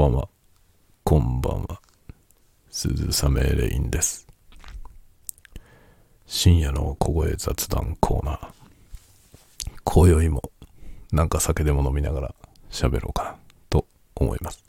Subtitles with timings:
[0.00, 0.28] ばんは。
[1.04, 1.78] こんばんは。
[2.70, 4.26] 鈴雨レインです。
[6.26, 8.48] 深夜の小声雑談コーナー。
[9.84, 10.40] 今宵も
[11.12, 12.34] なんか酒でも飲みながら
[12.70, 13.36] 喋ろうかな
[13.68, 14.64] と思います。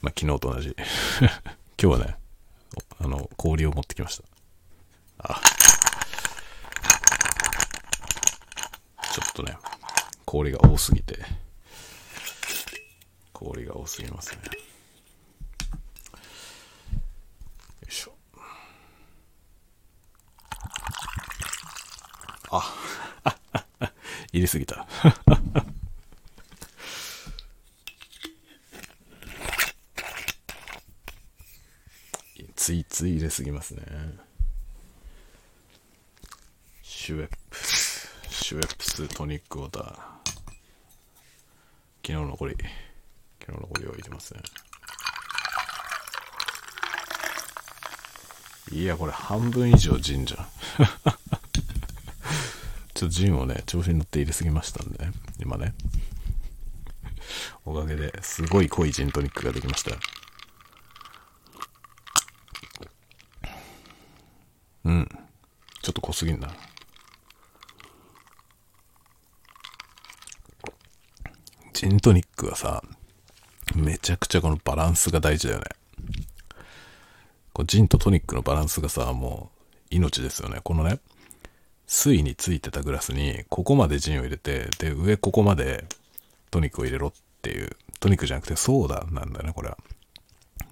[0.00, 0.76] まあ昨日と同じ。
[1.76, 2.16] 今日はね、
[3.00, 4.24] あの、氷を持ってきました。
[5.18, 5.40] あ。
[9.12, 9.58] ちょっとね、
[10.24, 11.18] 氷が多すぎて、
[13.44, 14.38] 氷が多すぎますね。
[17.82, 18.14] よいしょ。
[22.50, 22.74] あ、
[24.32, 24.86] 入れすぎた。
[32.56, 33.82] ついつい入れすぎますね。
[36.82, 39.84] シュエップス、シュエップストニックウォーター。
[42.02, 42.56] 昨日の残り、
[43.46, 44.40] 昨日の残りを入れますね。
[48.72, 50.46] いや、これ半分以上ジンじゃん。
[52.94, 55.74] ちょっとジンをね、調子に乗って入れすぎましたんでね、今ね。
[57.66, 59.96] おかげですごい濃いジントニックができました。
[64.84, 65.08] うん。
[65.82, 66.54] ちょっと濃すぎんな。
[71.74, 72.82] ジントニックはさ、
[73.74, 75.66] めちゃくちゃこのバランスが大事だよね。
[77.52, 80.60] こうジンとトニックのバランスがさ、もう命ですよね。
[80.62, 80.98] このね、
[81.86, 85.84] 水についてたグラスに、ここまでジンを入れて、で、上ここまで
[86.50, 89.78] トニックを入れろっていう、トニックじゃなくてソーダなんだよね、これは。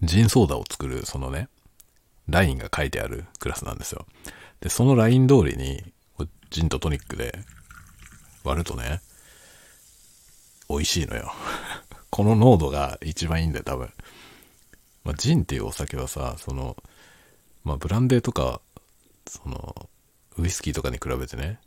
[0.03, 1.49] ジンソーダを作る、そのね、
[2.29, 4.07] ラインが書いてあるグラスなんですよ。
[4.61, 5.83] で、そのライン通りに、
[6.51, 7.39] ジンとトニックで
[8.45, 9.01] 割るとね、
[10.69, 11.33] 美味しいのよ。
[12.13, 13.91] この濃度が一番いいんだよ、多分。
[15.03, 16.77] まあ、ジンっていうお酒はさ、その、
[17.65, 18.61] まあ、ブランデーとか、
[19.27, 19.89] その、
[20.37, 21.59] ウイスキーとかに比べてね、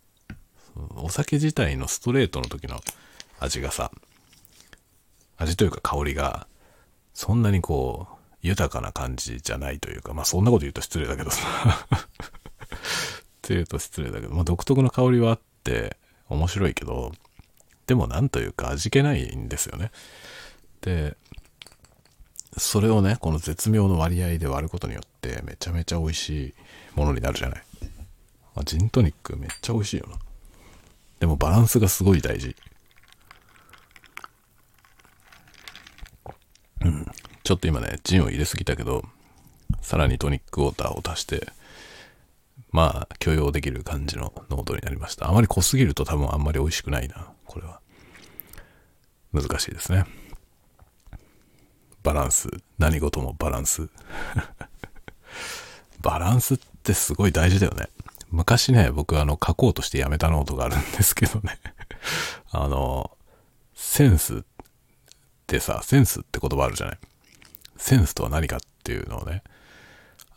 [0.97, 2.79] お酒自体のストレートの時の
[3.39, 3.91] 味がさ、
[5.37, 6.45] 味というか香りが、
[7.15, 11.41] そんなにこう、豊かな感じじゃないというか、まあそんなこと言うと失礼だけどさ。
[11.97, 11.99] っ
[13.41, 15.97] て言うと失礼だけど、まあ独特の香りはあって
[16.29, 17.13] 面白いけど、
[17.87, 19.91] でもなんというか味気ないんですよね。
[20.81, 21.15] で、
[22.57, 26.53] それをね、この絶妙の割合で割ることによってめちゃめちゃ美味しい
[26.95, 27.63] ものになるじゃない。
[28.55, 30.17] まあ、ジントニックめっちゃ美味しいよな。
[31.19, 32.55] でもバランスがすごい大事。
[36.81, 37.05] うん。
[37.43, 39.03] ちょっと今ね、ジンを入れすぎたけど、
[39.81, 41.51] さらにトニックウォーターを足して、
[42.71, 45.29] まあ、許容できる感じの濃度になりました。
[45.29, 47.79] あまり濃すぎると多分あんまり美味しくないな、これは。
[49.33, 50.05] 難しいですね。
[52.03, 52.49] バランス。
[52.77, 53.89] 何事もバランス。
[56.01, 57.89] バランスってすごい大事だよね。
[58.31, 61.59] 昔ね、僕あの、書こうとしてやめたノートがあるんですけどね。
[62.51, 63.17] あの、
[63.73, 64.43] センスっ
[65.47, 66.99] てさ、センスって言葉あるじゃない。
[67.77, 69.43] センスとは何かっていうのをね、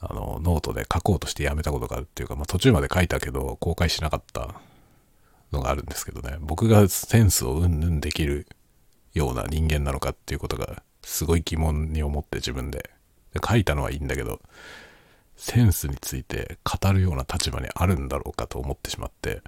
[0.01, 4.55] あの、ノートで書こうとしてやめたことがあるっていうか、まあ途中まで書いたけど、公開しなかった
[5.53, 8.47] のがあるんですけどね、僕がセンスをうんぬんできる
[9.15, 12.91] ような人間なのかっていうことが、すごい疑問に思って自分で。
[13.33, 14.41] で書いたのはいいんだけど、
[15.37, 19.43] センスについて語るような立場にあるんだろうかと思ってしまって、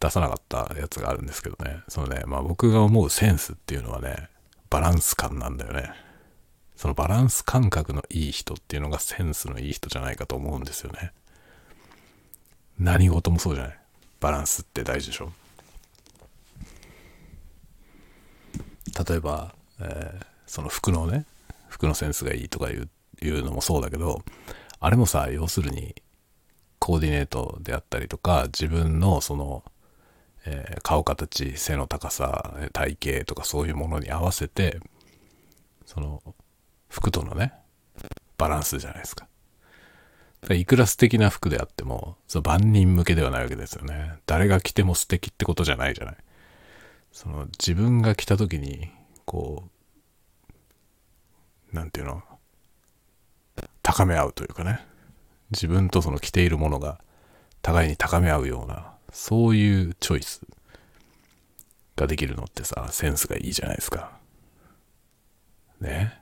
[0.00, 1.82] 出さなかったやつがあるんですけどね。
[1.88, 4.28] そのね、まあ僕が思うセンスっていうのはね、
[4.70, 5.90] バランス感なんだよね。
[6.76, 11.12] そのバランス感覚のいい人っていうのがセンスのいい人じゃないかと思うんですよね。
[12.78, 13.77] 何事もそうじゃない。
[14.20, 15.32] バランスって大事でしょ？
[19.08, 21.26] 例えば、えーその服のね、
[21.68, 22.88] 服のセンスがいいとかいう
[23.20, 24.22] いうのもそうだけど、
[24.80, 25.94] あれもさ、要するに、
[26.78, 29.62] コーディネートであったりとか、自分のその、
[30.46, 34.80] えー顔形、背の高さ、体型とかそういうものに合わせて、
[35.84, 36.22] その、
[36.88, 37.52] 服とのね、
[38.38, 39.28] バランスじゃないですか。
[40.50, 44.14] いくら素敵な服であっても、その万人向けではないわけですよね。
[44.26, 46.16] 誰が着ても素敵ってことじゃないじゃない。
[47.12, 48.90] その自分が着た時に、
[49.24, 49.68] こ
[51.72, 52.22] う、なんていうの、
[53.82, 54.86] 高め合うというかね。
[55.50, 57.00] 自分とその着ているものが
[57.62, 60.42] 互いに高め合うような、そういうチョイス
[61.96, 64.16] ができるのってさ、センスがいいじゃないですか。
[65.80, 66.20] ね？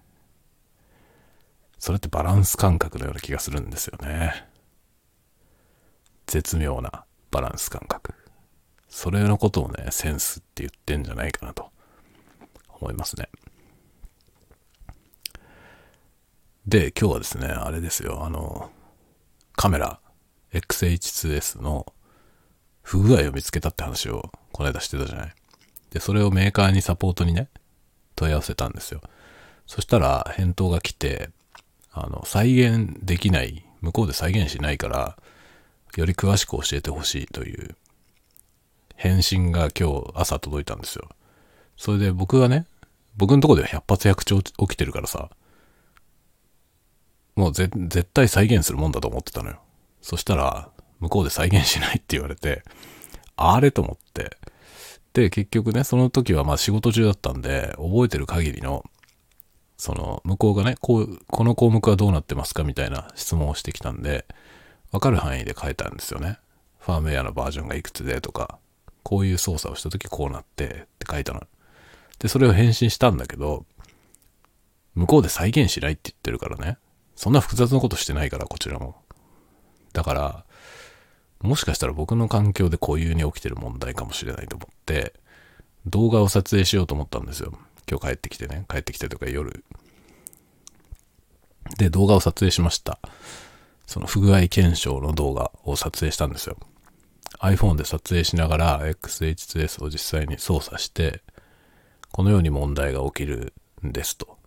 [1.87, 4.45] それってバランス感覚のような気がするんですよね。
[6.27, 8.13] 絶妙なバランス感覚。
[8.89, 11.71] それのことをね、センスって言ってんじゃないかなと
[12.81, 13.29] 思いますね。
[16.67, 18.73] で、今日はですね、あれですよ、あの、
[19.55, 20.01] カメラ
[20.55, 21.87] XH2S の
[22.83, 25.35] 不具合を見つけたって話をこの間してたじゃない。
[25.91, 27.49] で、それをメーカーにサポートにね、
[28.17, 29.03] 問い合わせたんですよ。
[29.69, 31.31] そしたら返答が来て、
[31.99, 35.17] あの、再現できない、向こうで再現しないから、
[35.97, 37.75] より詳しく教えてほしいという
[38.97, 41.09] 返信が今日朝届いたんですよ。
[41.79, 42.67] それで僕がね、
[43.17, 45.31] 僕のとこでは100発100中起きてるからさ、
[47.35, 49.61] もう絶対再現するもんだと思ってたのよ。
[50.03, 50.71] そしたら、
[51.01, 52.63] 向こうで再現しないって言われて、
[53.37, 54.37] あれと思って。
[55.13, 58.85] で、結局ね、その時はまあ仕事中だったんで、覚えてる限りの、
[59.77, 64.27] その、向こうがね、こう、この項目はどうなってますかみたいな質問をしてきたんで、
[64.91, 66.39] わかる範囲で書いたんですよね。
[66.79, 68.59] ファームウェアのバージョンがいくつでとか、
[69.03, 70.69] こういう操作をした時こうなってっ
[70.99, 71.43] て書いたの。
[72.19, 73.67] で、それを返信したんだけど、
[74.95, 76.79] 向こうで再現しないって言ってるからね。
[77.15, 78.97] そんな複雑なことしてないから、こちらも。
[79.93, 80.45] だから、
[81.41, 85.15] もしかしたら僕の環境で固有に起きてる問題かもしれないと思って、
[85.87, 87.59] 動画を撮影しようと思ったんですよ。
[87.89, 88.65] 今日帰ってきてね。
[88.69, 89.65] 帰ってきてとか夜。
[91.79, 92.99] で、動画を撮影しました。
[93.87, 96.57] その不具合検証の動画を撮影したんですよ。
[97.41, 101.23] iPhone で撮影しながら XH2S を実際に操作して、
[102.13, 103.53] このように問題が起きる
[103.87, 104.39] んですと。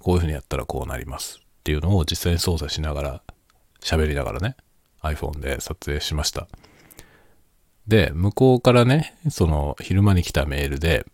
[0.00, 3.22] こういうふうにやったらこうなりますっていうのを実際に操作しながら、
[3.80, 4.56] 喋りながらね、
[5.02, 6.48] iPhone で撮影しました。
[7.86, 11.06] で、向こうからね、その昼間に来たメールで、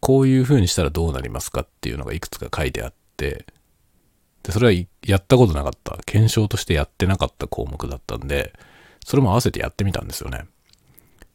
[0.00, 3.46] こういう風にしたらどうなりますかっていうのがいくつか書いてあって、
[4.42, 8.52] で、それはやったことなかった、検証としてやってなかった項目だったんで、
[9.04, 10.46] それも合わせてやってみたんですよね。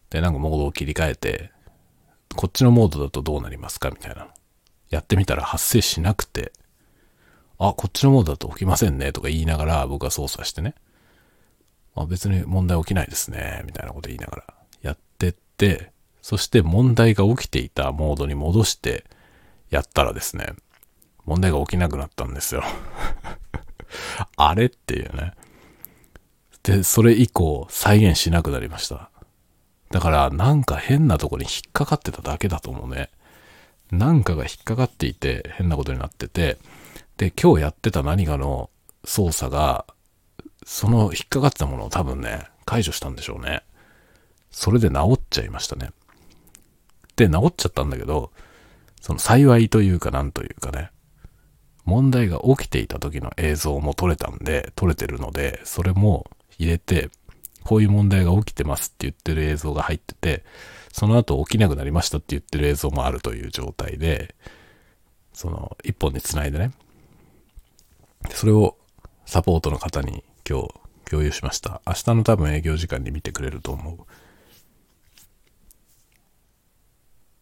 [0.09, 1.51] で、なんかモードを切り替えて、
[2.35, 4.31] こっちのモードだとどうなりますかみたいなの。
[4.89, 6.51] やってみたら発生しなくて、
[7.59, 10.75] あ、こっちのモードだと起きませんねとか言いながら僕は操作してね。
[11.95, 15.92] あ、別に問題起きないですね、みたいなこと言いながらやってって、
[16.23, 19.03] そして問題が起きていたモードに戻して
[19.69, 20.53] やったらですね、
[21.25, 22.63] 問題が起きなくなったんですよ
[24.37, 25.33] あれっていうね。
[26.63, 29.09] で、それ以降再現しなくなりました。
[29.91, 33.09] だからなんか変なとこに引っかかってただけだと思うね。
[33.91, 36.57] なんかが引っかかっていて変なことになってて、
[37.17, 38.69] で、今日やってた何かの
[39.03, 39.85] 操作が
[40.65, 43.63] その引っかかってたものを多分ね、解除したんでしょうね。
[44.51, 45.89] それで治っちゃいましたね。
[47.15, 48.31] で、治っちゃったんだけど、
[49.01, 50.91] その幸いというかなんというかね、
[51.85, 57.09] 問題が起きていた時の映像も撮れたんで、撮れてるので、それも入れて、
[57.63, 60.43] こういう問題が起きてますって言ってる映像が入ってて、
[60.91, 64.35] その後起きなくなりましたって言ってる映像もあるという状態で、
[65.33, 66.71] その一本につないでね、
[68.29, 68.77] それを
[69.25, 70.69] サポートの方に今日
[71.09, 71.81] 共有しました。
[71.85, 73.97] 明日の多分営業時間に見てくれると思う。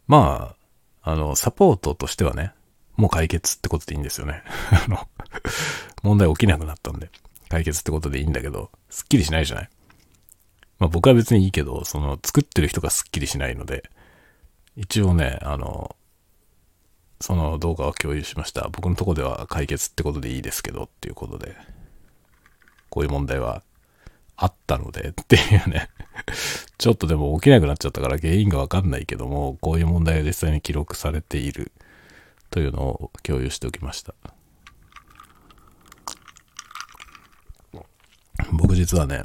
[0.08, 0.56] ま
[1.04, 2.54] あ、あの、サポートとしてはね、
[2.96, 4.44] もう解決ってことでいいんですよね。
[4.72, 5.08] あの、
[6.04, 7.10] 問題起きなくなったんで、
[7.50, 9.70] 解決ってことでいいんだけど、すっきりしないじゃない
[10.80, 13.90] まあ僕は別にいいけど、その作ってる人がすっきりしないので、
[14.76, 15.96] 一応ね、あの、
[17.20, 18.68] その動画を共有しました。
[18.70, 21.56] 僕のとこでは解決ってことでいいですけどっていうことで、
[22.90, 23.64] こういう問題は
[24.44, 25.90] あったのでっていうね
[26.78, 31.72] ちょっとでも起きなくなっちゃったから原因がわかんないけども、こういう問題が実際に記録されている
[32.50, 34.14] というのを共有しておきました。
[38.52, 39.24] 僕実はね、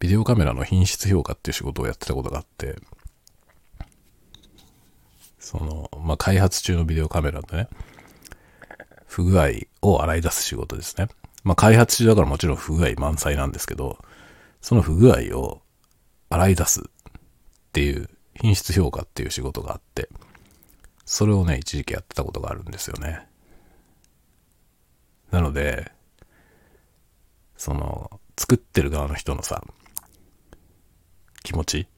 [0.00, 2.76] ビデオカメラの品質評価っていう仕事をやってたことがあって、
[5.38, 7.68] その、まあ、開発中のビデオカメラでね、
[9.06, 9.48] 不具合
[9.82, 11.08] を洗い出す仕事ですね。
[11.44, 13.98] まあ、開発中だからもちろん不具合満載なんですけど、
[14.60, 15.62] その不具合を
[16.30, 16.84] 洗い出すっ
[17.72, 20.08] ていう品質評価っていう仕事があって、
[21.04, 23.26] それをね、一時期やってたことがあるんですよね。
[25.30, 25.92] なので、
[27.56, 29.64] その、作ってる側の人のさ、
[31.42, 31.88] 気持ち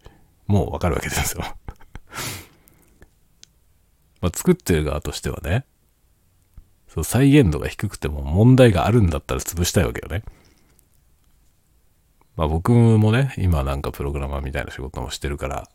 [0.47, 1.45] もうわかるわけですよ
[4.21, 5.65] まあ、作ってる側としてはね、
[6.93, 10.25] そう、再現度が低くても問題があるんだったら潰したいわけよね。
[12.37, 15.69] まあ僕もね、今なんかプログラマーみたいな仕事もしてるから、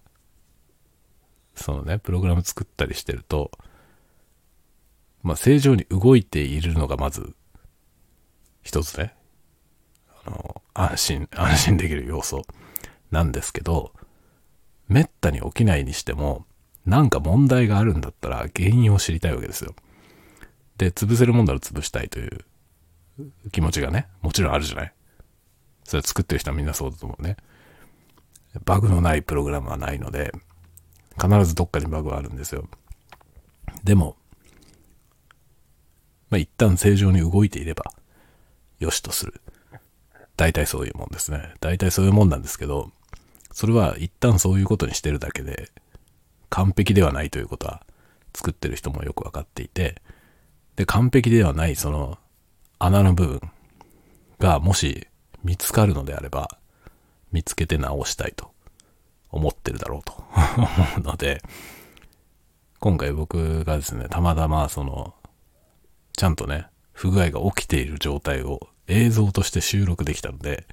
[1.55, 3.49] そのね、プログラム作ったりしてると、
[5.23, 7.33] まあ正常に動いているのがまず、
[8.61, 9.15] 一つね、
[10.25, 12.41] あの、安心、安心できる要素
[13.11, 13.93] なんですけど、
[14.89, 16.45] めったに起きないにしても、
[16.85, 19.75] なんか問題があるんだったら原因を知りたいわけですよ。
[20.77, 22.45] で、潰せるもんなら潰したいという
[23.51, 24.93] 気持ちがね、もちろんあるじゃない？
[25.83, 27.37] それ作ってる人はみんなそうだと思うね。
[28.65, 30.31] バグのないプログラムはないので、
[31.21, 32.67] 必ずどっかにバグはあるんですよ。
[33.83, 34.17] でも、
[36.29, 37.83] まあ、一旦正常に動いていれば、
[38.79, 39.41] よしとする。
[40.37, 41.53] 大体そういうもんですね。
[41.61, 42.91] 大体そういうもんなんですけど、
[43.51, 45.71] それは一旦そういうことにしてるだけで、
[46.49, 47.85] 完璧ではないということは
[48.33, 50.01] 作ってる人もよくわかっていて、
[50.75, 52.17] で、完璧ではないその
[52.79, 53.41] 穴の部分
[54.39, 55.07] がもし
[55.43, 56.57] 見つかるのであれば、
[57.31, 58.51] 見つけて直したいと
[59.29, 60.13] 思ってるだろうと
[60.57, 60.67] 思
[60.97, 61.41] うので、
[62.79, 65.13] 今回僕がですね、たまたまその、
[66.13, 70.65] ちゃんとね、不具合が起きている状態を映像として収録できたので、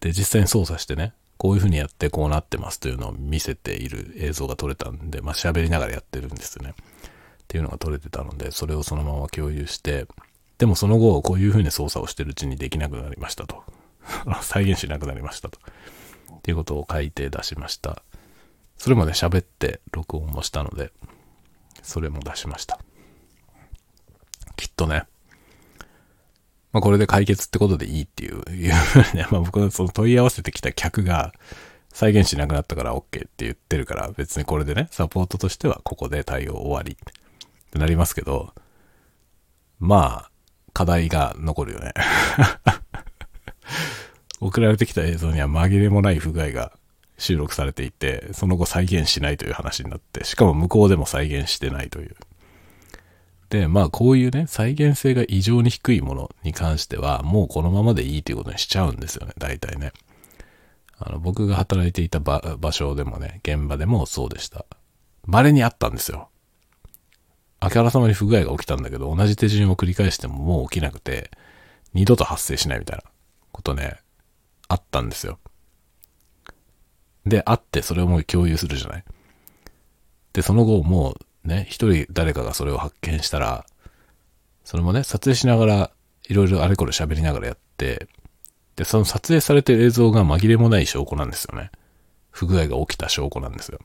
[0.00, 6.74] で、実際に操作してね、こういう風にやってこうなってますというのを見せている映像が撮れたんで、まあ喋りながらやってるんですよね。
[7.52, 10.06] っていうのが撮れてたので、それをそのまま共有して、
[10.56, 13.62] でもその後、こういう風に操作をしてるうちにできなくなりましたと。
[14.40, 15.58] 再現しなくなりましたと。
[16.34, 18.02] っていうことを書いて出しました。
[18.78, 20.92] それもね、喋って録音もしたので、
[21.82, 22.80] それも出しました。
[24.56, 25.04] きっとね、
[26.72, 28.72] まあこれで解決ってことでいいっていう、いう
[29.14, 31.34] ね、まあ僕のその問い合わせてきた客が
[31.90, 36.96] 再現しなくなったから OK って言ってるから別にこれでね、サポートとしてはここで対応終わり
[37.72, 38.52] ってなりますけど、
[39.80, 40.30] まあ、
[40.74, 41.94] 課題が残るよね。
[44.40, 46.72] 送られてきた映像には紛れもない不具合が
[47.16, 52.16] 収録されていて、その後再現しないという話になって、しかも向こうでも再現してないという。
[53.48, 59.92] で、まあこういうね、再現性が異常に低いものに関しては、もうこのままでいいということにしちゃうんですよね、大体ね。
[60.98, 64.66] あの、僕が働いていた場所でもね、現場でもそうでした。
[65.24, 66.28] 稀にあったんですよ。
[67.64, 71.30] あからさまに不具合が起きたんだけど、同じ手順を繰り返してももう起きなくて、
[71.94, 73.04] 二度と発生しないみたいな
[73.52, 73.98] ことね、
[74.66, 75.38] あったんですよ。
[77.24, 79.04] で、あってそれをもう共有するじゃない。
[80.32, 81.14] で、その後も
[81.44, 83.64] うね、一人誰かがそれを発見したら、
[84.64, 85.90] それもね、撮影しながら、
[86.28, 88.08] いろいろあれこれ喋りながらやって、
[88.74, 91.70] で、その撮影されてる映像が紛れもない証拠なんですよね。
[92.32, 93.78] 不具合が起きた証拠なんですよ。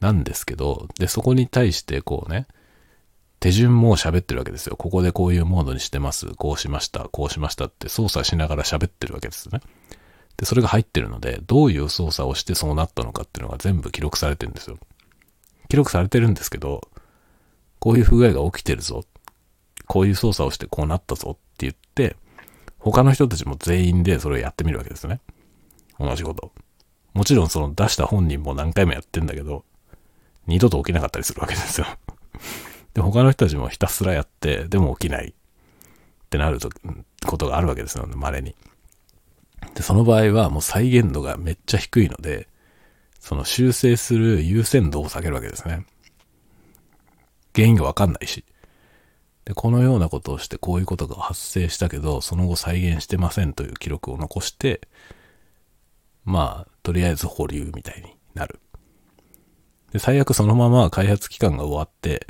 [0.00, 2.46] なんですけど、で、そこに対してこうね、
[3.44, 4.74] 手順も喋ってるわけですよ。
[4.74, 6.28] ここでこういうモードにしてます。
[6.34, 7.10] こうしました。
[7.10, 9.60] こうしましたって操作しながら喋ってるわけですね。
[10.38, 14.78] で、それが入ってるので、どういう操作をしてそうなったのかっていうのが全部記録されてるんですよ。
[15.68, 16.88] 記録されてるんですけど、
[17.80, 19.04] こういう不具合が起きてるぞ。
[19.88, 22.16] こういう操作をしてこうなったぞって言って、
[22.78, 25.20] 他の人たちも全員でそれをやってみるわけですね。
[26.00, 26.50] 同じこと。
[27.12, 29.66] もちろんその出した本人も何回もやってんだけど、
[30.46, 31.86] 二度と起きなかったりするわけですよ。
[32.94, 35.32] で、他の人たちもひたすらやって、でも起きないっ
[36.30, 36.70] てなると、
[37.26, 38.54] ことがあるわけですよ、稀に。
[39.74, 42.48] で、その場合はもう再現度がめっちゃ低いので、
[43.18, 45.86] その修正する優先度を下げるわけですね。
[47.54, 48.44] 原因がわかんないし。
[49.44, 54.80] で、このようなことをしてこういうことが発生したけど、その後再現してませんという記録を残して、
[56.24, 58.60] まあ、とりあえず保留みたいになる。
[59.92, 62.26] で、最悪そのまま開発期間が終わって、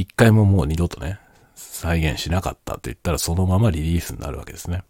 [0.00, 1.18] 一回ももう二度とね、
[1.56, 4.84] 再現しなかったって言ったらそのままリリースになるわけですね。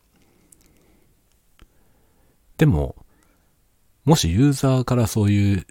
[2.58, 2.94] でも、
[4.04, 5.66] もしユーザーからそういう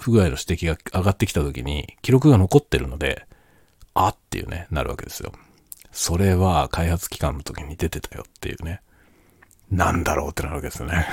[0.00, 3.28] 不具合の指摘が上がってきた時に記録が残ってるので、
[3.94, 5.32] あっていうね、なるわけですよ。
[5.92, 8.82] それは開発期間の時に出てたよっていうね。
[9.70, 11.06] なんだろうってなるわけですよね。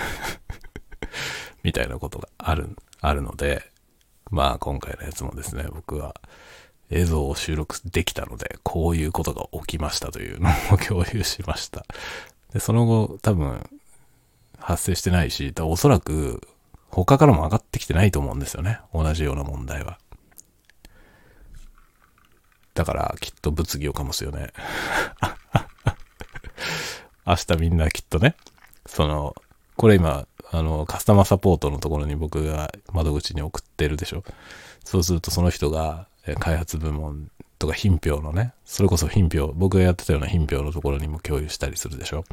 [1.62, 3.72] みたいなことがある、あるので、
[4.32, 6.16] まあ今回のやつもですね、僕は
[6.92, 11.86] 映像を収録できたので、こういうことが起きましたというのを共有しました。
[12.54, 13.70] で、その後多分
[14.58, 16.48] 発生してないし、おそらく
[16.90, 18.80] 他からも上がってきてないと思うんですよね。
[18.94, 20.00] 同じような問題は。
[22.74, 24.52] だからきっと物議を醸すよね。
[27.26, 28.36] 明日みんなきっとね、
[28.86, 29.36] その、
[29.76, 34.24] これ今、あの、カスタマーサポートのところに僕が窓口に送ってるでしょ。
[34.84, 42.24] そうするとその人が、開発部門とか品評のね、それこそ品評、僕がやってたような品評のところにも共有したりするでしょ。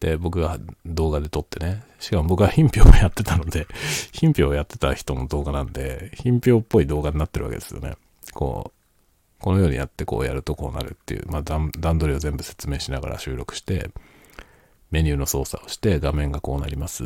[0.00, 1.82] で、僕が動画で撮ってね。
[1.98, 3.66] しかも僕は品評をやってたので、
[4.12, 7.96] 品評をやってた人の動画なんで、品評っぽい動画になってるわけですよね。
[8.32, 13.90] こう、このようにやってこうやるとこうなるっていう、まあ段取りを全部説明しながら収録して、
[14.90, 17.04] メニューの操作をして画面がこうなります、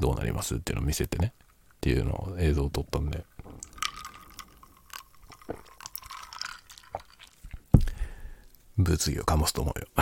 [0.00, 1.32] どうなりますっていうのを見せてね。
[1.76, 3.24] っていうのを映像を撮ったんで。
[8.78, 9.86] 物議を醸すと思うよ。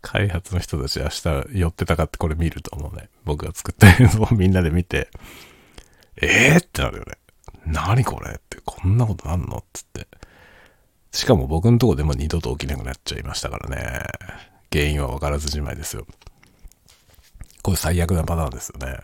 [0.00, 3.10] 開発の人たち明日寄ってたかってこれ見ると思うね。
[3.24, 5.10] 僕が作った映像をみんなで見て、
[6.16, 7.18] えーってなるよね。
[7.66, 10.08] 何これって、こんなことなんのっつって。
[11.12, 14.04] しかも僕のとこでも二度と起きなくなっちゃいましたからね。
[14.72, 16.06] 原因は分からずじまいですよ。
[17.62, 19.00] これ最悪なパターンですよね。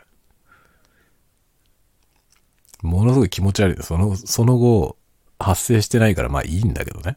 [2.83, 3.83] ものすごい気持ち悪い。
[3.83, 4.97] その、その後、
[5.39, 7.17] 発生してないからまあいいんだけどね。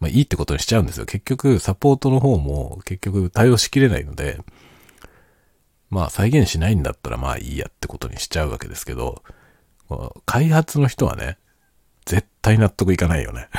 [0.00, 1.06] まあいいってことにしちゃうんですよ。
[1.06, 4.40] 結局、サポートの方も結局対応しきれないので、
[5.90, 9.22] まあ再現しないんだったらまあいいやってことにしちゃうわけですけど、
[10.24, 11.36] 開発の人はね、
[12.06, 13.48] 絶対納得いかないよね。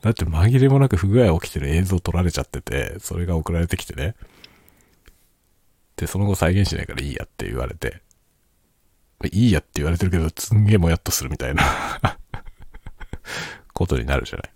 [0.00, 4.14] だって紛れもなく不具合起きてる映像撮られちゃってて、それが送られてきてね。
[5.96, 8.00] で、その後再現しないからいいやって言われて、
[9.32, 11.64] いいやって言われてるけど、すんげえもやっとするみたいな
[13.78, 14.50] ことになるじゃない？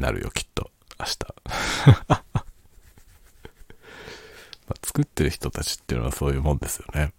[0.00, 0.70] なるよ、きっと。
[0.98, 1.18] 明日。
[2.08, 2.22] ま
[4.70, 7.12] あ、作ってる人たちっていうのはそういうもんですよね。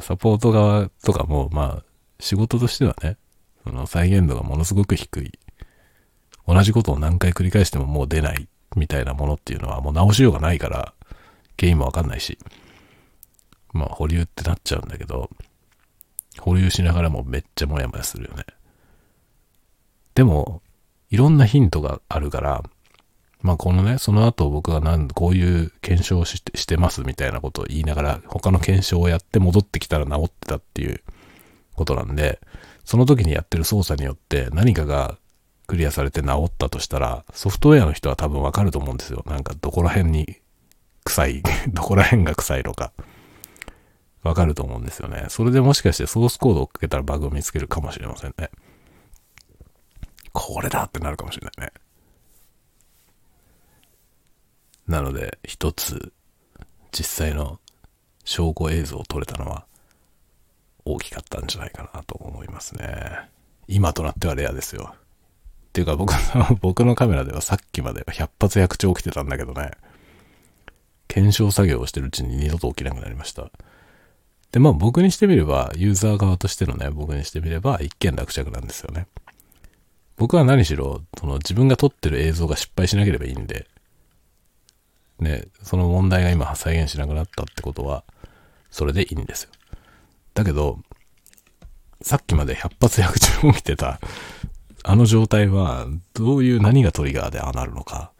[0.00, 1.84] サポート側とかも、まあ、
[2.18, 3.16] 仕事としてはね、
[3.64, 5.38] その再現度がものすごく低い。
[6.46, 10.92] 同じことを何回繰り返してももう出ないみたいなものっていうのはもう直しようがないから、
[11.58, 12.38] 原因もわかんないし。
[13.72, 15.30] まあ保留ってなっちゃうんだけど、
[16.38, 18.44] 保留しながらもめっちゃモヤモヤするよね。
[20.16, 20.62] でも、
[21.10, 22.64] いろんなヒントがあるから、
[23.42, 31.02] まあこのね、その後僕がなんこういう検証してしてますみたいなことを言いながら、他の検証をやって戻ってきたら治ってたっていう
[31.74, 32.40] ことなんで、
[32.86, 35.18] その時にやってる操作によって何かが
[35.66, 39.22] クリアされて治ったとしたら、ソフトウェアの人は多分わかると思うんですよ。
[39.26, 40.38] なんかどこら辺に
[41.04, 42.94] 臭い、 どこら辺が臭いのか。
[44.22, 45.26] わかると思うんですよね。
[45.28, 48.50] それでもしかしてソースコードをかけたらバグを見つけるかもしれませんね。
[50.38, 51.72] これだってなるかもしれないね。
[54.86, 56.12] なので、一つ、
[56.92, 57.58] 実際の
[58.24, 59.64] 証拠映像を撮れたのは、
[60.84, 63.30] 大きかったんじゃないかなと思いますね。
[63.66, 64.94] 今となってはレアですよ。
[64.94, 64.98] っ
[65.72, 69.70] ていうか僕の、 僕のカメラではさっきまで100発100中起きてたんだけどね。
[71.08, 73.50] 検証作業をしてるうちに二度と起きなくなりました。
[74.52, 79.08] で、まあ僕にしてみれば、ユーザー側としてのね、僕にしてみれば一件落着なんですよね。
[80.16, 83.68] 僕は何しろ、その自分が撮ってる映像が失敗しなければいいんで、
[85.18, 88.04] ね、その問題が今再現しなくなったってことは、
[88.70, 89.50] それでいいんですよ。
[90.34, 90.80] だけど、
[92.02, 94.00] さっきまで100発100中起きてた、
[94.84, 98.12] あの状態は、どういう何がトリガーでああなるのか、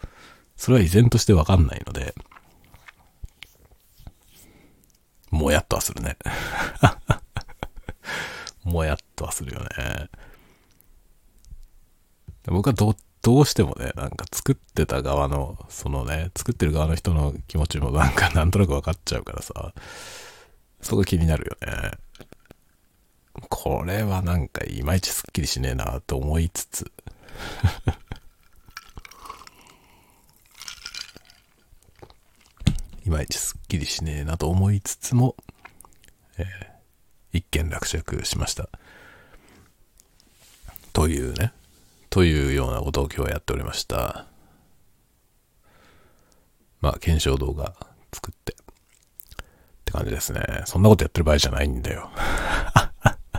[0.57, 2.15] それは依然としてわかんないので、
[5.31, 6.17] もやっとはするね。
[8.65, 9.69] もやっとはするよね。
[12.47, 19.75] 僕はどどうしてもね、なんか作ってた側の、そのね、作ってる側の人の気持ちもなんかなんとなく分かっちゃうからさ、
[20.81, 21.91] そこ気になるよね。
[23.49, 26.91] これはなんかいまいちすっきりしねえなと思いつつ
[33.05, 35.37] いまいちすっきりしねえなと思いつつも、
[36.39, 36.47] えー、
[37.33, 38.69] 一件落着しました。
[40.93, 41.53] というね。
[42.17, 44.25] というようなことを今日はやっておりました。
[46.81, 47.75] まあ、検証動画
[48.11, 48.55] 作って。
[48.55, 48.57] っ
[49.85, 50.41] て感じですね。
[50.65, 52.09] そんなことやってる場合じゃないんだよ。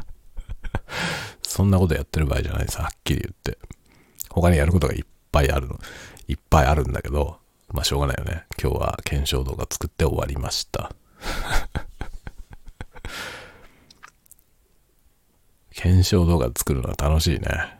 [1.41, 3.57] そんなことやってる場合じゃないさ、はっきり言って。
[4.29, 5.79] 他にやることがいっぱいあるの。
[6.27, 8.45] いっぱいあるんだけど、まあしょうがないよね。
[8.61, 10.93] 今日は検証動画作って終わりました。
[15.73, 17.76] 検証動画作るのは楽しいね。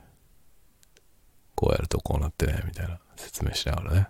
[1.58, 4.08] こうやるとこうなってね、みたいな説明しながらね。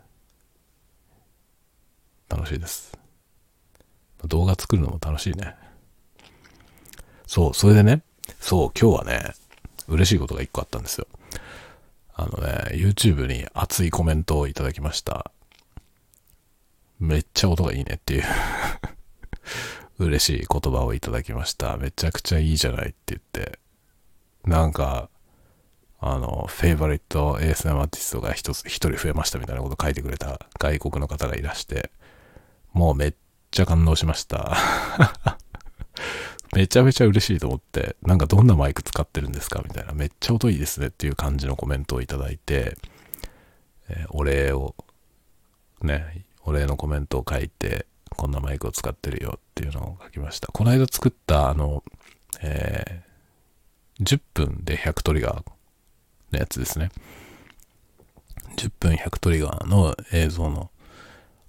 [2.28, 2.92] 楽しいです。
[4.26, 5.56] 動画作るのも楽しいね。
[7.26, 8.02] そう、それでね、
[8.38, 9.32] そう、今日はね、
[9.86, 11.06] 嬉しいことが一個あったんですよ。
[12.12, 15.30] あのね、YouTube に熱いコメントをいただきました。
[17.00, 18.24] めっちゃ音がいいねっていう
[20.00, 21.78] 嬉しい言葉をいただきました。
[21.78, 23.58] めちゃくちゃいいじゃないって言って。
[24.44, 25.08] なんか、
[26.00, 31.90] あの、フェイバリット ASM アーティストが一つ、一人増えましたみたいなこと書いてくれた外国の方がいらして、
[32.72, 33.14] もうめっ
[33.50, 34.56] ちゃ感動しました。
[36.54, 42.76] めちゃめちゃ嬉しいと思って、なんかどんなマイク使ってるんですかみたいな、めっちゃ音いいですねっていう感じのコメントをいただいて、
[43.88, 44.76] えー、お礼を、
[45.82, 50.46] ね、お礼のコメントを書いて、こんなマイクを使ってるよっていうのを書きました。
[50.48, 51.82] この間作ったあの、
[52.40, 55.57] えー、10分で100トリガー
[56.32, 56.90] のやつですね。
[58.56, 60.70] 10分100トリガーの映像の、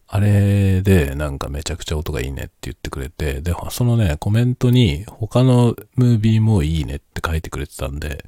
[0.08, 8.26] あれでなんかめちゃくちゃ音がいいねって言ってくれて、で、そのね、コメントに他のムービーもいいねって書いてくれてたんで、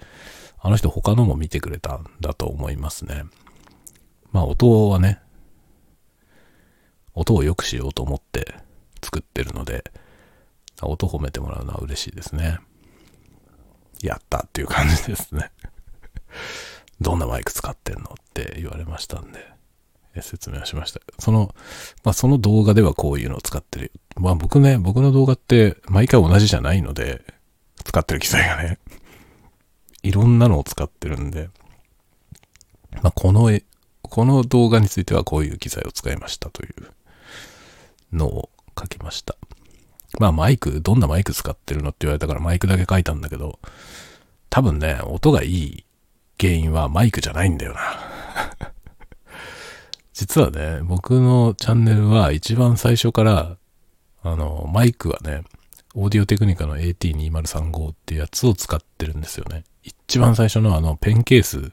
[0.60, 3.24] あの人他のも見てくれたんだと思いますね。
[4.32, 5.20] まあ音はね、
[7.14, 8.56] 音を良くしようと思って
[9.04, 9.84] 作ってるので、
[10.82, 12.60] 音褒めてもらうのは嬉しいですね。
[14.02, 15.52] やったっていう感じですね。
[17.00, 19.52] どんなマイク使ってんのって言われましたんで、
[20.22, 21.00] 説明しました。
[21.20, 21.56] その、
[22.04, 23.92] まあ、その動画ではこういうのを使ってる。
[24.18, 27.24] まあ僕ね、僕の動画って毎回同じじゃないので、
[27.84, 28.78] 使ってる機材がね、
[30.04, 31.50] いろんなのを使ってるんで、
[33.02, 33.58] まあ、この、
[34.02, 39.38] この動画についてはこういう機材を使いましたというのを書きました。
[40.20, 43.60] まあマイク、どんなマイク使ってるのって言われたからマイクだけ書いたんだけど、
[44.50, 45.86] 多分ね、音がいい
[46.42, 47.82] 原因はマイクじゃないんだよな。
[50.14, 53.58] 実はね、僕のチャンネルは一番最初から、
[54.24, 55.44] あの、マイクはね、
[55.94, 59.66] オーディオテクニカの AT2035 っていうやつを使ってるんですよね。
[59.84, 61.72] 一番最初のあのペンケース、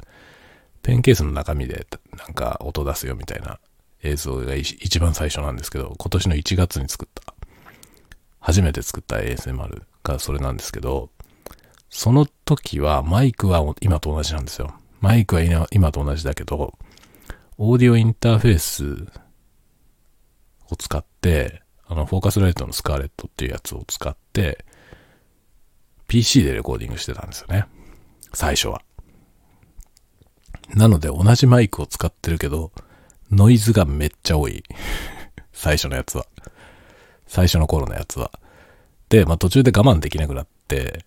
[0.83, 3.59] ペンケースの中身でなんか音出すよみたいな
[4.03, 7.35] 映像が一番最初なんですけど、今年の1月に作った、
[8.41, 11.11] 初めて作った ASMR がそれなんですけど、
[11.91, 14.75] その時はマイクは今と同じなんですよ。
[15.01, 16.79] マイクは今と同じだけど、
[17.57, 19.07] オーディオインターフェース
[20.71, 24.65] を使って、あの、フォーカスライトのスカーレットっていうやつを使って、
[26.07, 27.67] PC でレコーディングしてたんですよね。
[28.33, 28.83] 最初は。
[30.75, 32.73] なので同じマイクを使ってるけど、
[33.31, 34.63] ノイズがめっちゃ多い。
[35.53, 36.27] 最初のやつは。
[37.27, 38.31] 最初の頃のやつは。
[39.09, 41.05] で、まあ途中で我慢できなくなって、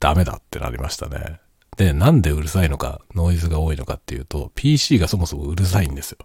[0.00, 1.40] ダメだってなりましたね。
[1.76, 6.18] で、なんでうるさいのか、ノイズが多いのかっていうと、PC がそもそもうるさいんですよ。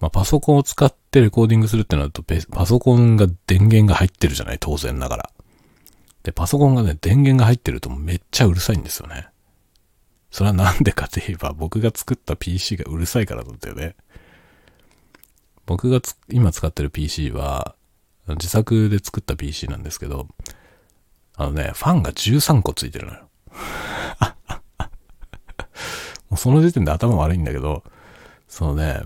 [0.00, 5.30] まあパソコンを使ってレコーディングするってなると、パソコンが電源が入ってるじゃない、当然ながら。
[6.22, 9.28] で、パソコンがね、電源が入ってるとめっちゃうるさいんですよね。
[10.30, 13.96] それはなんでかといえば、僕が作った PC がうるさいからなんだよね。
[15.66, 17.74] 僕が今使ってる PC は、
[18.28, 20.28] 自作で作った PC なんですけど、
[21.40, 23.20] あのね、ファンが13個ついてるのよ。
[26.28, 27.82] もうその時点で頭悪いんだけど、
[28.46, 29.00] そのね、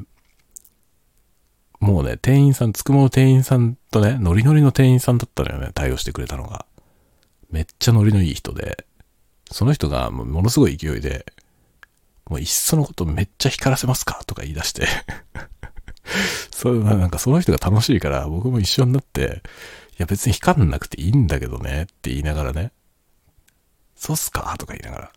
[1.79, 6.67] もうね、店員さん、つくもの店員さんとね、ノリノリの店員さんだったのよね、対応してくれたのが。
[7.53, 8.85] めっちゃノリのいい人で、
[9.53, 11.27] その人がものすごい勢いで、
[12.27, 14.25] もういっそのことめっちゃ光らせますか？
[14.27, 14.89] とか言い出して
[16.51, 19.45] そう、なんかその人が楽しいから僕も一緒になって、
[19.99, 22.73] や別に光んなくていいんだけどねって言いながらね、
[23.95, 24.55] そうっすか？
[24.59, 25.13] とか言いながら。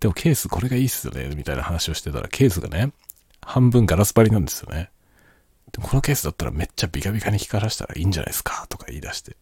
[0.00, 2.92] でもケースこれがいいっすよねみたいな話をしてたらケースがね、
[3.40, 4.90] 半分ガラス張りなんですよね。
[5.72, 8.66] でもこのケースだったらめっちゃビカビカに光らしたらいいんじゃないですか？
[8.68, 9.36] とか言い出して。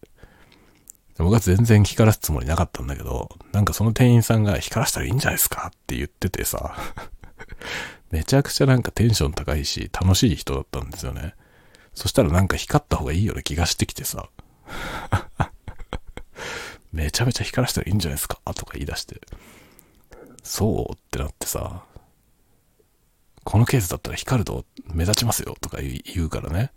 [1.19, 5.69] 僕は全然光らすつもりなかったんだけど、なんかその店員さんが光らしたらいいんじゃないですか？
[5.69, 6.75] って言っててさ、
[8.11, 11.35] めちゃくちゃなんかテンション高いし、楽しい人だったんですよね。
[11.95, 14.29] そしたらなんか光った方がいいような気がしてきてさ、
[16.93, 18.39] めちゃめちゃ光らしたらいいんじゃないですか？
[18.55, 19.21] とか言い出して、
[20.43, 20.95] そう？
[20.95, 21.85] ってなってさ、
[23.45, 25.57] このケースだったら光ると目立ちますよ？
[25.61, 26.71] とか言うからね。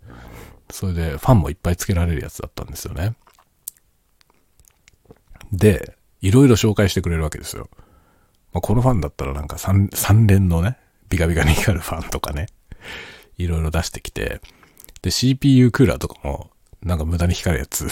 [0.70, 3.14] それでファンもいっぱいつけられるやつだったんですよね。
[5.52, 7.68] で、いろいろ紹介してくれるわけですよ。
[8.52, 10.76] まあ、このファンだったらなんか 3, 3連のね、
[11.08, 12.46] ビカビカに光るファンとかね、
[13.38, 14.40] いろいろ出してきて、
[15.02, 16.50] で、CPU クーラーとかも、
[16.86, 17.88] なんか無駄に光るやつ。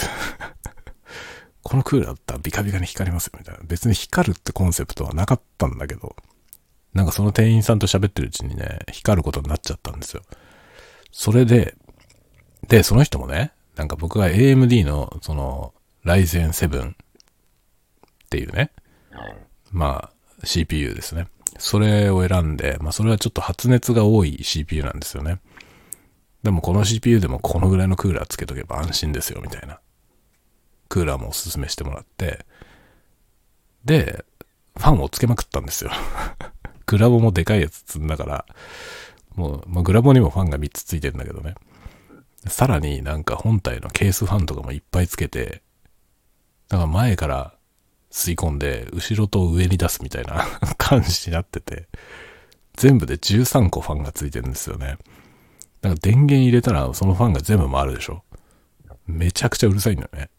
[1.63, 3.61] このクーラーだったらビカビカに光りますよ、みたいな。
[3.65, 6.15] 別に光るってコンセプトはなかったんだけど、
[6.93, 10.23] なんかその店員さんと喋ってるうちにね、光ることになっちゃったんですよ。
[11.11, 11.75] それで、
[12.69, 16.95] で、その人もね、なんか僕が AMD の、その、ライゼン7っ
[18.29, 18.71] ていうね、
[19.71, 20.09] ま
[20.41, 21.27] あ CPU ですね。
[21.57, 25.39] それを選んで、まあそれはちょっと発熱が多い CPU なんですよね。
[26.45, 29.79] でもこの CPU でもこのぐらいのクーラーつけとけば安心ですよみたいな。
[30.89, 32.45] クーラーもおすすめしてもらって、
[33.83, 34.23] で、
[34.77, 35.89] ファンをつけまくったんですよ。
[36.85, 38.45] グラボもでかいやつ積んだから、
[39.33, 41.55] もう、まあ、グラボにもファンが3つついてるんだけどね。
[42.47, 45.63] さらになんか本体のケースファンとかもいっぱいつけて、
[46.69, 47.55] だから前から
[48.11, 50.45] 吸い込んで、後ろと上に出すみたいな
[50.77, 51.87] 感じになってて、
[52.75, 54.99] 全部で13個ファンがついてるんですよね。
[55.85, 58.23] なんか電源入れたらそのファンが全部回るでしょ。
[59.05, 60.31] めちゃくちゃうるさいんだよね。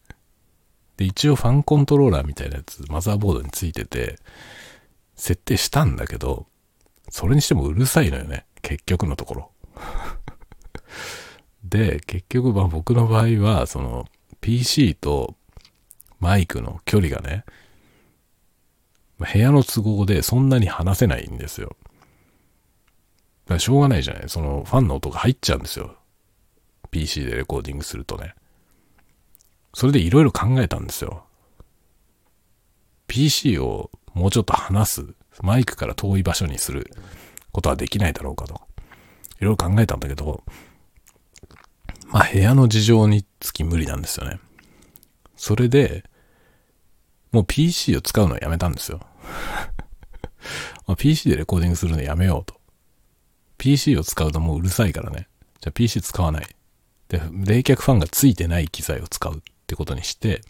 [0.97, 4.19] で、一応ファンコントローラーみたいなやつ、マザーボードについてて、
[5.15, 6.47] 設定したんだけど、
[7.09, 8.45] それにしてもうるさいのよね。
[8.61, 9.51] 結局のところ。
[11.63, 14.05] で、結局、まあ僕の場合は、その、
[14.41, 15.37] PC と
[16.19, 17.45] マイクの距離がね、
[19.17, 21.77] 部屋の都合でそんなに話せないんですよ。
[23.47, 24.23] からしょうがないじゃない。
[24.27, 25.95] そのファンの音が入っちゃうんですよ。
[26.91, 28.35] PC でレコーディングするとね。
[29.73, 31.23] それでいろいろ考えたんですよ。
[33.07, 35.05] PC をもうちょっと離す。
[35.41, 36.91] マイクから遠い場所にする
[37.51, 38.55] ことはできないだろうかと。
[39.39, 40.43] いろいろ考えたんだけど、
[42.07, 44.39] まあ部屋の事情につき無理なんですよね。
[45.35, 46.03] それで、
[47.31, 49.01] もう PC を使うのはやめたんですよ。
[50.87, 52.56] ま、PC でレコーディングするのやめようと。
[53.57, 55.27] PC を使うともううるさいからね。
[55.61, 56.47] じゃあ PC 使わない。
[57.09, 60.41] で、冷却ファンがついてない機材を使うってことにして、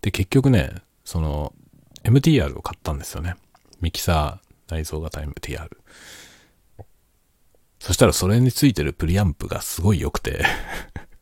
[0.00, 1.52] で、結局ね、その、
[2.04, 3.36] MTR を買ったんですよね。
[3.80, 5.68] ミキサー内蔵型 MTR。
[7.78, 10.44] そしたらそれについてるプリアンプがすごい良くて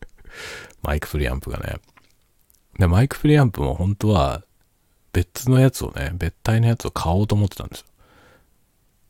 [0.83, 1.77] マイクプリアンプがね。
[2.79, 4.45] で、マイクプリアンプも本当は
[5.13, 7.87] 別のやつをね、別体のやつを買おうと思ってたんですよ。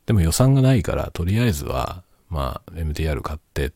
[0.07, 3.73] でも予算がないから、とりあえずは、まあ、MTR 買って、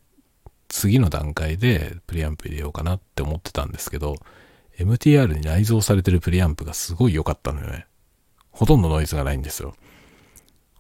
[0.69, 4.17] 次の段階でプリアンプ入れようかなって思ってたんですけど、
[4.79, 7.87] MTR に内蔵されてるプリアンプがすごい良かったのよね。
[8.51, 9.75] ほとんどノイズがないんですよ。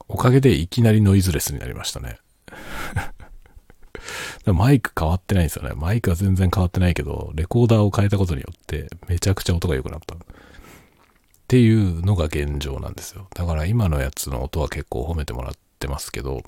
[0.08, 2.18] おかげでいきなりノイズレスになりましたね。
[4.46, 5.74] マイク変わってないんですよね。
[5.74, 10.16] マイクは全然変わってないけど、レコーダーを変えたことによってめちゃくちゃ音が良くなった。
[11.48, 13.26] っていうのが現状なんですよ。
[13.34, 16.42] だから今のやつの音は結構褒めてもらってますけど、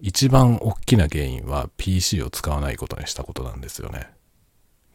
[0.00, 4.08] 一番大きな原因は PC を使わないことにしたことなんですよね。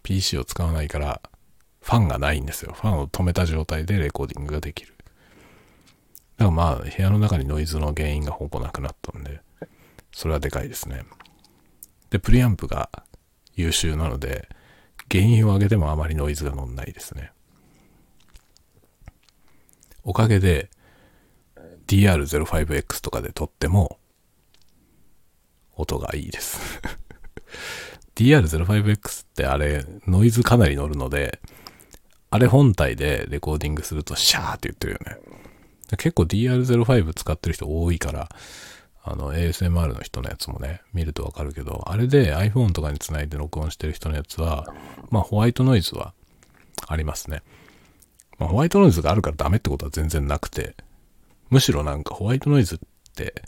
[0.04, 1.22] PC を使わないから
[1.80, 2.74] ファンがないんですよ。
[2.74, 4.96] ファンを止めた状態でレコーディングができる。
[6.36, 9.40] だからまあ部屋の中にノイズの原因がほぼなくなったんで、
[10.12, 11.06] それはでかいですね。
[12.10, 12.90] で、プリアンプが
[13.56, 14.50] 優秀なので、
[15.10, 17.32] 原因を上げてもあまりノイズが乗んないですね。
[20.04, 20.70] おかげで
[21.88, 23.98] DR05X とかで撮っても
[25.76, 26.82] 音がいいです。
[28.16, 31.40] DR05X ってあれノイズかなり乗るので
[32.30, 35.18] あれ本体でレコーディングするとシャーって言ってるよね。
[35.98, 38.30] 結構 DR05 使ってる人多いから
[39.04, 44.74] あの ASMR の人のやつもね見るとわかるけどあれで iPhone とかにつないで録音してる人のやつは
[45.10, 46.14] まあホワイトノイズは
[46.88, 47.44] ありますね。
[48.38, 50.76] まあ、ホワイトノイズがあるからダメってことは全然なくて、
[51.50, 52.80] むしろなんかホワイトノイズっ
[53.16, 53.44] て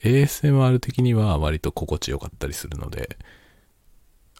[0.00, 3.18] ASMR 的には割と心地よかったりするので、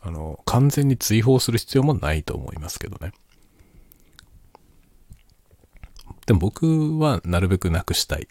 [0.00, 3.12] あの、完全に追放する必要もないと思いますけどね。
[6.26, 8.28] でも僕はなるべくなくしたい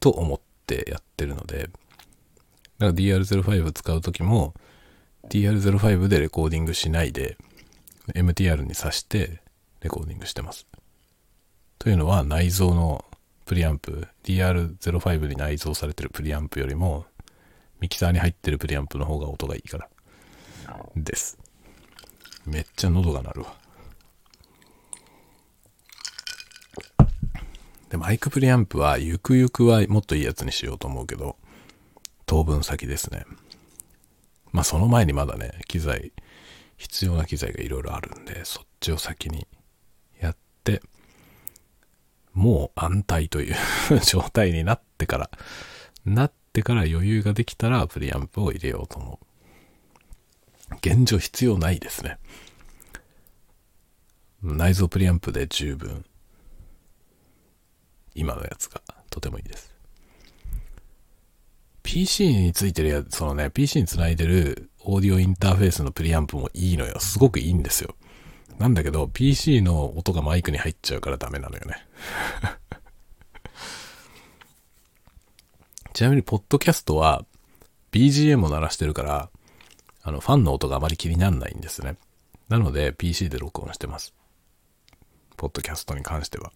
[0.00, 1.74] と思ってやってるので、だか
[2.78, 4.54] ら DR05 使うときも
[5.28, 7.36] DR05 でレコーディングしないで
[8.14, 9.40] MTR に挿して
[9.84, 10.66] レコーディングしてます。
[11.78, 13.04] というのは内蔵の
[13.44, 17.04] プリアンプ、DR05 に内蔵されてるプリアンプよりも、
[17.80, 19.88] ミキサーに入ってるプリアンプの方が音がいいから。
[20.96, 21.38] です。
[22.46, 23.54] めっちゃ喉が鳴るわ。
[27.90, 31.36] で、マイクプリアンプは、ゆくゆくはもっといいやつにしようと思うけど、
[32.24, 33.26] 当分先ですね。
[34.52, 36.12] まあその前にまだね、機材、
[36.78, 39.46] 必要な機材がいろいろあるんで、そっちを先に
[42.32, 43.56] もう安泰という
[44.04, 45.30] 状態になってから
[46.04, 49.20] なってから余裕ができたらプリアンプを入れようと思
[50.70, 52.18] う現状必要ないですね
[54.42, 56.04] 内蔵プリアンプで十分
[58.14, 59.74] 今のやつがとてもいいです
[61.84, 66.98] PC についてるやつ、そのね、PC につないでるオーディオインターフェースのプリアンプもいいのよ。
[66.98, 67.94] すごくいいんですよ。
[68.58, 71.86] なんだけど、PC の音がマイクに入っちゃうからダメなのよね。
[75.92, 77.24] ちなみに、ポッドキャストは
[77.92, 79.30] BGM を鳴らしてるから、
[80.02, 81.96] あの、ファンの音があまり気にならないんですね。
[82.48, 84.12] なので、PC で録音してます。
[85.36, 86.52] ポッドキャストに関しては。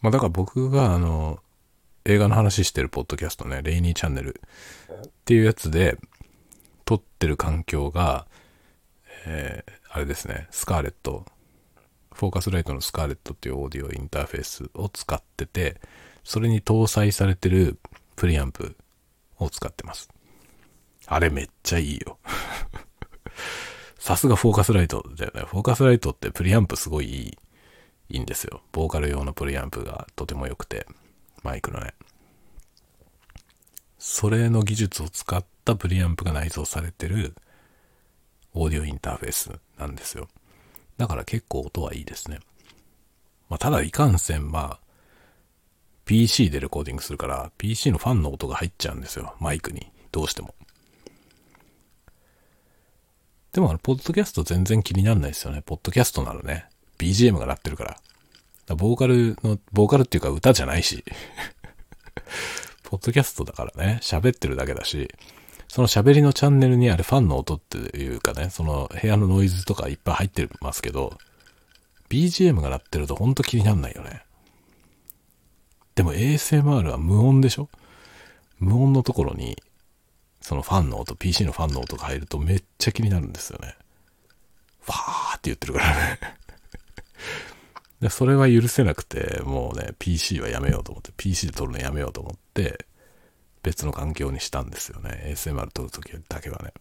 [0.00, 1.40] まあ、だから僕が、あの、
[2.04, 4.40] 映画の話してるポッドキャストね、レイニーチャンネル
[4.94, 5.98] っていうやつで、
[6.84, 8.26] 撮ってる環境が、
[9.24, 11.24] えー、あれですね、スカーレット、
[12.12, 15.80] フォーカスライトのスカーレットっていうオーディオインターフェースを使ってて、
[16.24, 17.78] それに搭載されてる
[18.16, 18.76] プリアンプ
[19.38, 20.08] を使ってます。
[21.06, 22.18] あれめっちゃいいよ。
[23.98, 25.42] さすがフォーカスライトだよね。
[25.42, 27.38] フォーカスライトってプリアンプすごいいい、
[28.08, 28.62] いいんですよ。
[28.72, 30.86] ボーカル用のプリアンプがとても良くて、
[31.42, 31.94] マイクのね。
[33.98, 37.34] それの技術を使ったプリアンプが内蔵されてる
[38.56, 40.28] オーディオインターフェースなんですよ。
[40.96, 42.40] だから結構音はいいですね。
[43.48, 44.86] まあ、ただいかんせん、まあ、
[46.06, 49.34] PC でレコーディングするから、PC のファンの音が入っちゃうんですよ。
[49.40, 49.86] マイクに。
[50.10, 50.54] どうしても。
[53.52, 55.62] でもあの、ポッドキャスト全然気にならないですよね。
[55.64, 56.66] ポッドキャストならね、
[56.98, 57.76] BGM が鳴ってる。
[57.76, 61.04] からボーカルの、ボーカルっていうか歌じゃないし。
[62.84, 65.12] ポッドキャストだからね、喋ってるだけだし、
[65.68, 71.18] その喋りのチャンネルにあるファンの音っていうかね、その部屋のノイズとかいっぱい入ってますけど、
[72.08, 74.22] BGM が鳴ってるとほんと気になんないよね。
[75.94, 77.68] でも ASMR は無音でしょ？
[78.58, 79.62] 無音のところに、
[80.40, 83.74] そのファンの音、PC のファンの音が入るとめっちゃ気になるんですよね。
[84.82, 86.18] ファーって言ってるからね
[88.00, 88.08] で。
[88.08, 92.86] それは許せなくて、もうね、PC はやめようと思って、PC で撮るのやめようと思って、
[93.66, 95.24] 別の環境にしたんですよね。
[95.26, 96.72] ASMR 撮るときだけはね。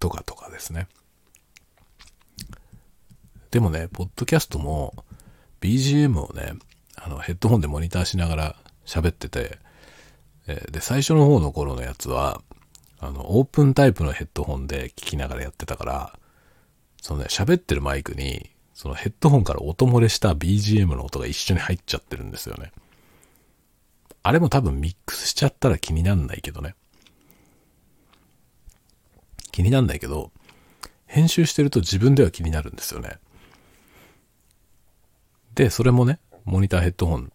[0.00, 0.88] とかとかですね。
[3.52, 5.04] でもね、ポッドキャストも
[5.60, 6.54] BGM をね、
[6.96, 9.60] あのヘッドホンでモニターしながら喋ってて、
[10.48, 12.42] えで、最初の方の頃のやつは、
[12.98, 16.18] あの、オープンタイプのヘッドホンで聞きながらやってたから、
[17.00, 22.72] そのね、喋ってるマイクに、そのヘッドホンから音漏れした BGM の音が一緒に入っちゃってるんですよね。
[24.22, 26.74] あれも多分ミックスしちゃったら気になんないけどね。
[29.50, 30.32] 気になんないけど、
[31.06, 33.18] 編集してると自分では気になるんですよね。
[35.54, 37.32] で、それもね、モニターヘッドホン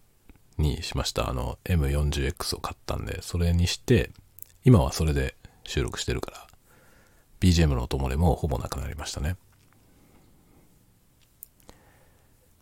[0.57, 1.29] にしました。
[1.29, 4.09] あの、M40X を買ったんで、それにして、
[4.65, 6.47] 今はそれで収録してるから、
[7.39, 9.35] BGM の音漏れもほぼなくなりましたね。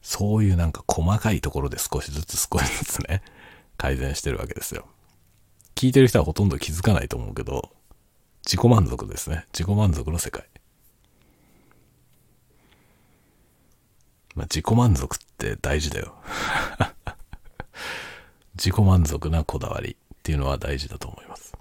[0.06, 3.24] そういうなんか細かいところで少しずつ少しずつね、
[3.76, 4.86] 改善してるわけですよ。
[5.74, 7.72] 聞いてる人はほとんど気づかないと思うけど、
[8.46, 9.48] 自己満足ですね。
[9.52, 10.46] 自己満足の世界。
[14.36, 16.14] まあ、自己満足って大事だよ。
[18.54, 21.58] 自己満足なこだわりっていうのは大事だと思います。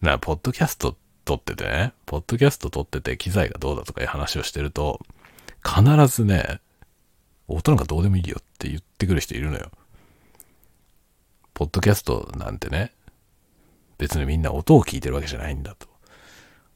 [0.00, 5.04] な、ポッドキャスト撮っててね、ポッドキャスト撮ってて機材がどうだとかいう話をしてると、
[5.66, 6.60] 必ずね、
[7.48, 9.70] 音なんかどうでもいいよって言ってくる人いるのよ。
[11.54, 12.92] ポッドキャストなんてね、
[13.98, 15.86] 別にみんな音を聞いてるわけじゃないんだと。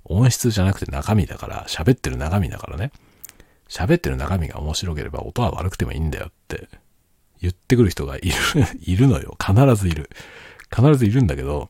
[0.05, 2.93] 音質じゃなくて中身だから、喋ってる中身だからね。
[3.69, 6.69] 喋ってる中身が面白ければ音は悪くてもいいんだよって
[7.43, 8.35] 言ってくる人がいる
[8.81, 9.37] いるのよ。
[9.45, 10.11] 必ずいる。
[10.75, 11.69] 必ずいるんだけど、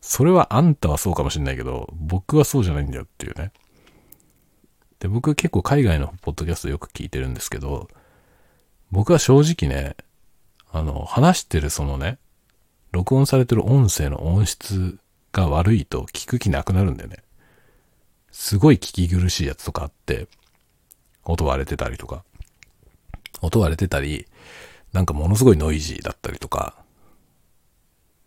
[0.00, 3.52] それはあんたはそうかもしんないけど、僕はそうじゃないんだよっていうね。
[5.00, 7.88] で、僕結構海外のポッドキャストよく聞いてるんですけど、
[8.90, 9.96] 僕は正直ね、
[10.70, 12.18] あの、話してるそのね、
[12.92, 14.98] 録音されてる音声の音質
[15.32, 17.18] が悪いと聞く気なくなるんだよね。
[18.30, 20.28] すごい聞き苦しいやつとかあって、
[21.24, 22.24] 音割れてたりとか、
[23.40, 24.26] 音割れてたり、
[24.92, 26.76] なんかものすごいノイジーだったりとか、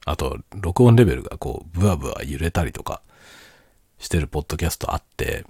[0.05, 3.01] あと、録音レベルがこう、ブワブワ揺れたりとか
[3.99, 5.45] してるポッドキャストあって、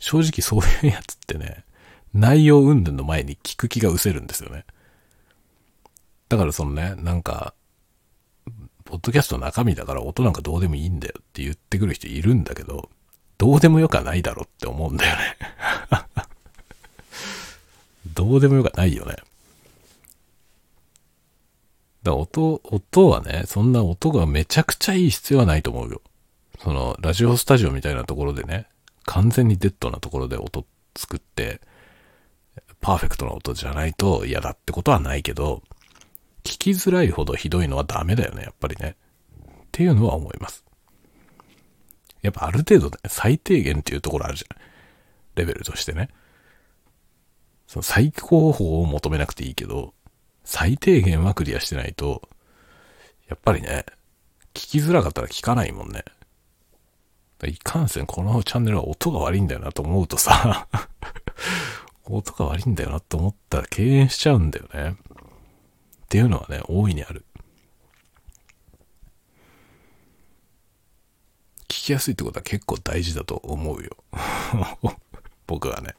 [0.00, 1.64] 正直そういうやつってね、
[2.12, 4.64] 内容云々の前に聞く気が失せるんですよね。
[6.28, 7.54] だからそのね、なんか、
[8.84, 12.88] ポッドキャストの中身だから音なんかどうでもいいんだよって言ってくる人いるんだけど、
[13.38, 15.36] どうでもよくはないだろって思うんだよね
[18.14, 19.16] どうでもよくはないよね。
[22.02, 26.00] だ音、音はね、そんな音がめちゃくちゃいい必要はないと思うよ。
[26.58, 28.69] その、ラジオスタジオみたいなところでね、
[29.06, 31.60] 完全にデッドなところで音作って、
[32.80, 35.62] パーフェクトな音じゃないと嫌だってことはないけど、
[36.44, 38.96] 聞きづらいほどひどいのはダメだよね、やっぱりね。
[39.40, 40.64] っていうのは思います。
[42.22, 44.58] やっぱある程度ね、最低限っていうところあるじゃん。
[45.36, 46.08] レベルとしてね。
[47.66, 49.94] その最高峰を求めなくていいけど、
[50.44, 52.28] 最低限はクリアしてないと、
[53.28, 53.86] やっぱりね、
[54.54, 56.04] 聞きづらかったら聞かないもんね。
[57.46, 60.68] いかんせんこのチャンネルは音が悪いんだよなと思うとさ
[62.04, 64.96] 音が悪いんだよなと思ったら敬遠しちゃうんだよね。
[66.04, 67.24] っていうのはね、大いにある。
[71.68, 73.96] 聞きやすいってことは結構大事だと思うよ。
[75.46, 75.94] 僕はね。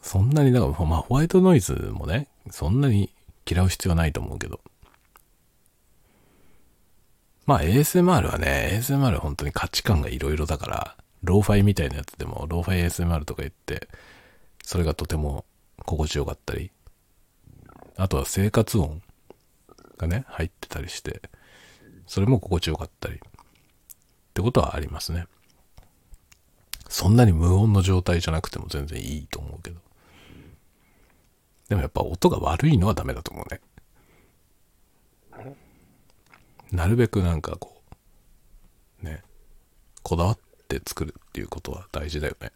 [0.00, 3.10] そんなに、だから、まあ、ホワイトノイズもね、そんなに
[3.50, 4.60] 嫌う必要はないと思うけど。
[7.46, 13.88] まあ、ASMR はね、ASMR は本当に価値観がいろいろだから、ローファイみたいなやつでも、ローファイ ASMR とか言って、
[14.64, 15.44] それがとても
[15.84, 16.72] 心地よかったり、
[17.96, 19.00] あとは生活音
[19.96, 21.22] がね、入ってたりして、
[22.06, 23.18] それも心地よかったり、っ
[24.34, 25.26] てことはありますね。
[26.88, 29.80] そんなに無音の状態じゃなくても全然いいと思うけど。
[31.68, 33.60] でもやっぱ音が悪いのはダメだと思うね。
[36.76, 37.82] なるべくなんかこ
[39.02, 39.22] う、ね、
[40.02, 42.52] こだわって作るっていうことは大事だよね。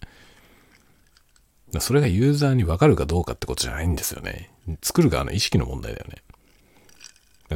[1.79, 4.51] それがユーザーにわかるかどうかってことじゃないんですよね。
[4.83, 6.17] 作る側の意識の問題だよね。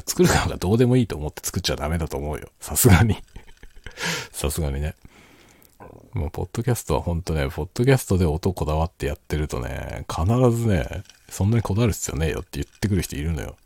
[0.06, 2.48] 作る側がどうでもいいと思って作っちゃダメだと思うよ。
[2.60, 3.16] さすがに
[4.32, 4.94] さすがにね。
[6.14, 13.56] もう、ポッドキャストは本当ね、ポッドキャストで音こだわってやってるとね、必ずね、そんなにこだわる必要ねえよって言ってくる人いるのよ。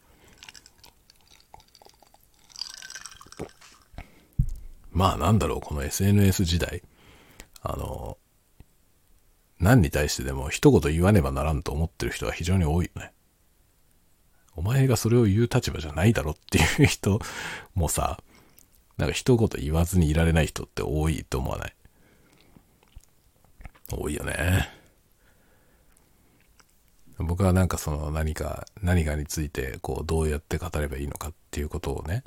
[4.99, 6.83] まあなんだろう、この SNS 時代。
[7.63, 8.19] あの、
[9.61, 13.13] 何に対してでも一言言わねばならんと思ってる人は非常に多いよね。
[14.57, 17.21] お前がそれを言う立場じゃないだろっていう人
[17.77, 18.19] もさ、
[18.97, 21.73] なんか一言言わずにいられない人って多いと思わない？
[23.93, 24.69] 多いよね。
[27.19, 32.25] 僕はなんかその何か、何かについてこうどうやって語ればいいのかっていうことをね、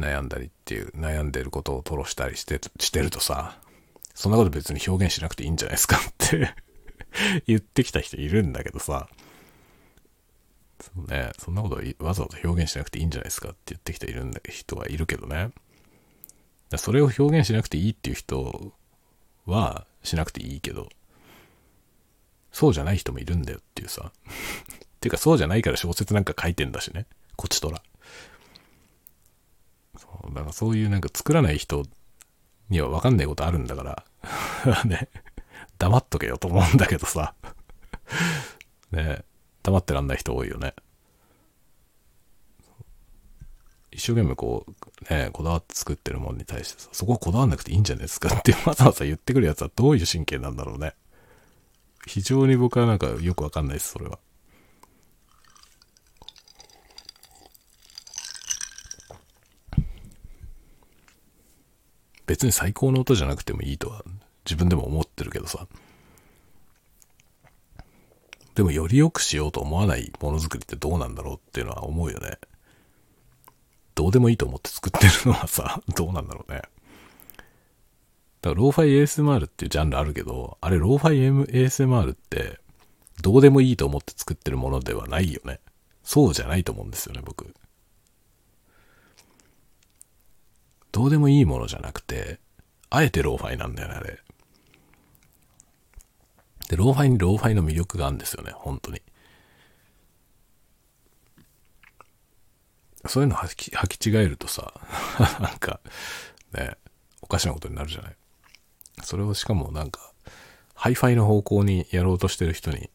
[0.00, 3.60] 悩んだりっていう、悩んでることを吐露したりしてしてるとさ、
[4.14, 5.96] そんなこと別に表現しなくていいんじゃないですか？
[6.00, 6.54] って
[7.46, 9.08] 言ってきた人いるんだけどさ、
[10.80, 13.50] そね、そんなことわざわざ表現しなくていいんじゃないですか？
[13.50, 15.50] って言ってきているんだ人はいるけどね。
[16.76, 18.72] それを表現しなくていいっていう人
[19.44, 20.88] はしなくていいけど、
[22.52, 24.12] そうじゃない人もいるんだよっていうさ。
[24.96, 27.06] っていうかそうじゃないから小説なんか書いてんだしね。
[27.36, 27.82] こちとら。
[30.22, 31.84] そうだかそういうなんか作らない人
[32.68, 34.04] には分かんないことあるんだから
[34.84, 35.08] ね、
[35.78, 37.34] 黙っとけよと思うんだけどさ
[38.92, 39.24] ね、
[39.62, 40.74] 黙ってらんない人多いよね。
[43.92, 50.94] 一生懸命こう、ね、こだわって作ってるもんに対してさ、そこはこだわんなくていいんじゃないですかって わざわざ言ってくるやつはどういう神経なんだろうね。
[52.06, 54.18] 非常に僕はなんかよくわかんないです、それは。
[62.30, 64.04] 別に最高の音じゃなくてもいいとは
[64.44, 65.66] 自分でも思ってるけどさ。
[68.54, 72.38] でもより良くしようと思わないものづくりってどうなんだろうっていうのは思うよね。
[73.96, 76.58] どうでもいいと思って作ってるのはさ、 どうなんだろうね。
[76.58, 76.70] だか
[78.42, 82.60] ら、ローファイ ASMR っていうジャンルあるけど、あれ、ローファイ ASMR って、
[83.22, 85.58] どうでもいいと思って作ってるものではないよね。
[86.04, 87.52] そうじゃないと思うんですよね、僕。
[91.00, 92.40] どうでもいいものじゃなくて、
[92.90, 94.18] あえてローファイなんだよね、あれ。
[96.68, 99.00] で、ローファイにローファイの魅力があるんですよね、本当に。
[103.06, 104.74] そういうの履き履き違えるとさ、
[105.40, 105.80] なんか、
[106.52, 106.76] ね、
[107.22, 108.16] おかしなことになるじゃない。
[109.02, 110.12] それをしかもなんか、
[110.74, 112.90] ハイファイの方向にやろうとしてる人に、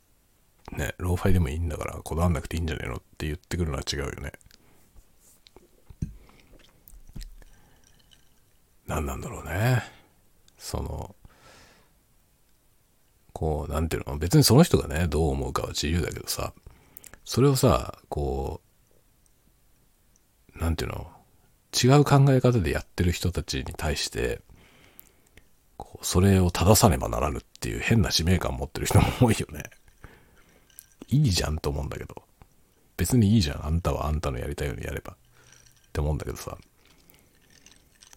[0.74, 4.34] ね、ローファイでもいいんだからこだわんなくていいんじゃねえのって言ってくるのは違うよね。
[8.88, 9.84] 何なんだろうね。
[10.58, 11.16] その、
[13.34, 16.54] こう、なんていうの、別にその人がね、どう思うかは自由だけどさ、
[17.26, 18.62] それをさ、こ
[20.56, 21.12] う、なんていうの、
[21.74, 24.42] 違う考え方でやってる人たちに対して、
[25.78, 29.64] こうそれを正さねばならぬっていう変な使命感を持ってる人も多いよね。
[31.10, 32.24] いいじゃんと思うんだけど。
[32.98, 33.66] 別にいいじゃん。
[33.66, 35.14] あんたはあんたのやりたいようにやれば。
[35.14, 35.18] っ
[35.92, 36.58] て思うんだけどさ。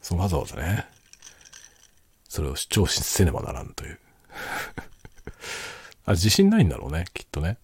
[0.09, 0.87] そのわざわざね、
[2.31, 3.99] それを主張せねばならんという。
[6.07, 7.59] あ自信ないんだろうね、きっとね。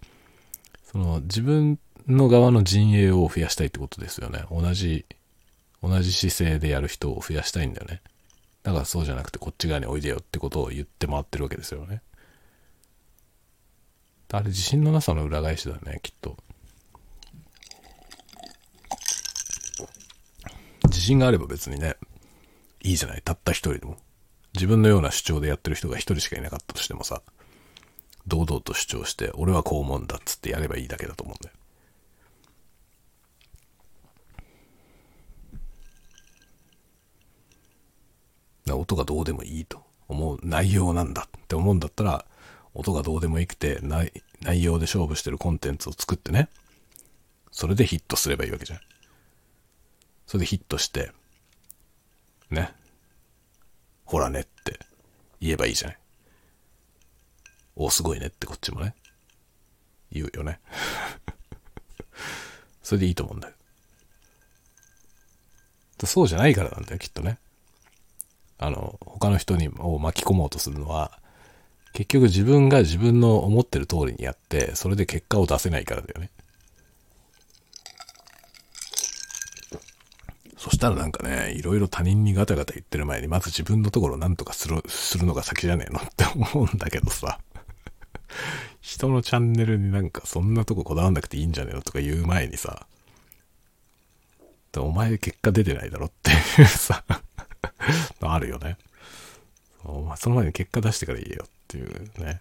[0.93, 4.45] その自分の側の陣営を増やしたいってことですよね。
[4.51, 5.07] 同じ、
[5.83, 8.03] 同じ姿勢でやる人を増やしたいんだよね。
[8.63, 12.03] だからそうじゃなくてこっち側においでよってことを言って回ってるわけですよね。
[14.33, 16.37] あれ自信のなさの裏返しだね、きっと。
[20.85, 21.97] 自信があれば別にね、
[22.85, 23.23] いいじゃない。
[23.23, 23.97] たった一人でも。
[24.55, 27.23] 自分のような主張でやってる人が一人しかいなかったとしてもさ、
[28.27, 31.57] 堂々と主張して、俺はこう思うんだっつってやればいいだけだと思うんだよ。
[38.79, 42.25] 音がどうでもいいと思う内容なんだって思うんだったら、
[42.75, 46.49] 音がどうでもいいくて内内容で勝負してるコンテンツを作ってね。
[47.51, 48.81] それでヒットすればいいわけじゃん。
[50.27, 51.13] それでヒットして、
[52.51, 52.73] ね。
[54.05, 54.79] ほらねって
[55.41, 55.99] 言えばいいじゃない。
[57.77, 58.95] お、すごいねってこっちもね。
[60.13, 60.61] 言うよね。
[62.83, 63.55] それでいいと思うんだよ。
[66.05, 67.39] そうじゃないからなんだよ、きっとね。
[68.59, 71.19] あの、他の人にを巻き込もうとするのは、
[71.93, 76.31] 結局自分が自分の思ってる通りにやって、それで結果を出せないからだよね。
[80.65, 86.01] そしたらなんかね、いろいろ他人にガタガタ言ってる前に、まず自分のところを何とかする、するのが先じゃねえの？
[86.01, 87.39] って思うんだけどさ。
[88.81, 91.83] 人のチャンネルになんかそんなとここだわんなくていいんじゃねえの？
[91.83, 92.87] とか言う前にさ、
[94.79, 96.07] お前結果出てないだろ？
[96.07, 97.05] っていうさ
[98.23, 98.79] あるよね。
[99.85, 102.41] お前その前に結果出してから言えよっていうね。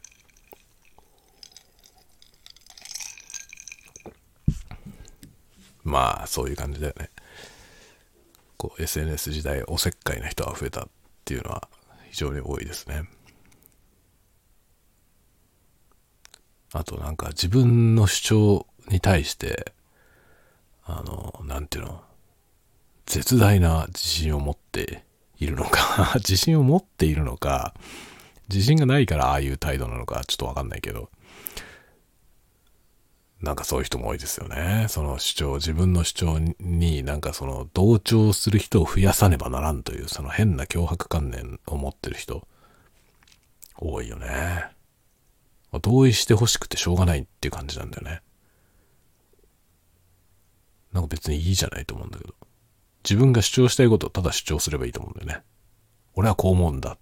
[5.83, 7.09] まあ、そういう感じだよね。
[8.63, 10.87] こう SNS 時代おせっかいな人が増えたっ
[11.25, 11.67] ていうのは
[12.11, 13.03] 非常に多いですね。
[16.71, 19.73] あとなんか自分の主張に対して、
[20.85, 22.03] あの、なんていうの、
[23.05, 25.03] 絶大な自信を持って
[25.39, 27.73] いるのか 自信を持っているのか、
[28.47, 31.09] 自信がないからああいう態度なのかちょっとわかんないけど、
[33.43, 34.85] なんかそういう人も多いですよね。
[34.87, 42.47] その主張、自分の主張になんかその同調する人を増やさねばならんというその変な脅迫観念を持ってる人、
[43.77, 44.67] 多いよね。
[45.81, 48.21] 同意してほしくてしょうがないっていう感じなんだよね。
[50.93, 52.33] なんか別にいいじゃないと思うんだけど。
[53.03, 55.43] 自分が主張したいことをただ主張すればいいと思うんだよね。
[56.15, 56.97] 俺はこう思うんだ。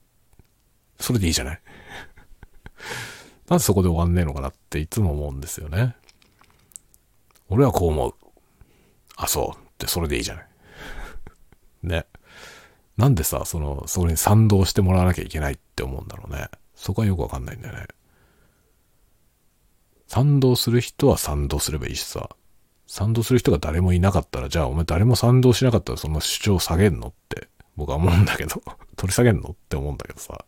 [1.00, 1.62] それでいいじゃない
[3.48, 5.96] なんでそこで終わんねえのかなっていつも思うんですよね。
[7.52, 8.14] 俺はこう思う。
[9.18, 10.48] あ、そうってそれでいいじゃない。
[11.84, 12.06] ね。
[12.96, 16.48] なんでさ、その、それに賛同してもらわなきゃいけないって思うんだろうね。
[16.76, 17.88] そこはよくわかんないんだよね。
[20.08, 22.30] 賛同する人は賛同すればいいしさ。
[22.88, 28.62] 賛同する人が誰もいなかったら、じゃあお前誰も賛同しなかったらその主張下げんのって僕は思うんだけど、
[28.96, 30.46] 取り下げんのって思うんだけどさ。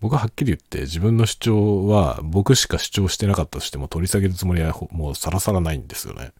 [0.00, 6.32] 僕ははっきり言って自分の主張は僕しか主張してなかったとしても取り下げるつもりはもうさらさらないんですよね。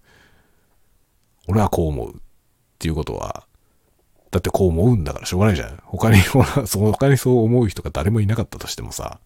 [1.48, 2.18] 俺はこう思うっ
[2.78, 3.46] ていうことは、
[4.30, 5.82] だってこう思うんだからしょうがないじゃん。
[5.84, 6.20] 他に、
[6.66, 9.18] その他にそう思う人が誰もいなかったとしてもさ、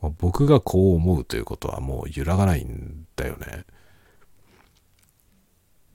[0.00, 3.64] 僕がこう思うということはもう揺らがないんだよね。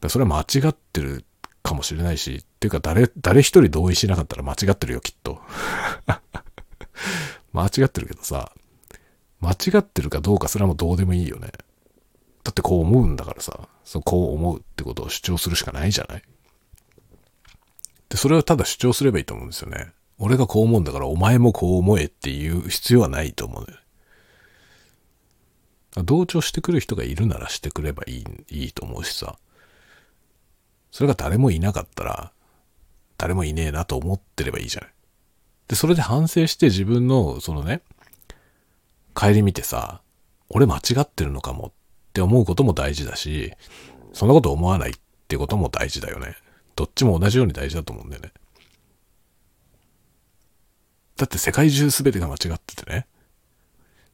[0.10, 1.24] それは間違ってる
[1.64, 5.40] かもしれないし、っていうか誰、誰一人同意しなかったら間違ってるよ、きっと。
[7.54, 8.52] 間違ってるけどさ、
[9.40, 11.52] 間違ってるかどうかすらもどうでもいいよね。
[12.44, 16.24] だってこう思うんだからさ、そうこう思うってことを主張するしかないじゃない
[18.10, 19.92] で、それをただ主張すればいいと思うんですよね。
[20.20, 23.78] 俺がこう思うんだからお前もこう思えっていう必要はないと思うね。
[26.04, 29.38] 同調してくる人がいるならしてくればいい、いいと思うしさ。
[30.92, 32.32] それが誰もいなかったら、
[33.18, 34.93] 誰もいねえなと思ってればいいじゃない。
[35.68, 37.82] で、それで反省して自分の、そのね、
[39.16, 40.02] 帰り見てさ、
[40.50, 41.72] 俺間違ってるのかもっ
[42.14, 43.54] て思うことも大事だし、
[44.12, 44.94] そんなこと思わないっ
[45.28, 46.36] てことも大事だよね。
[46.76, 48.32] どっちも同じように大事だと思うんだよね。
[51.16, 53.08] だって世界中全てが間違っててね、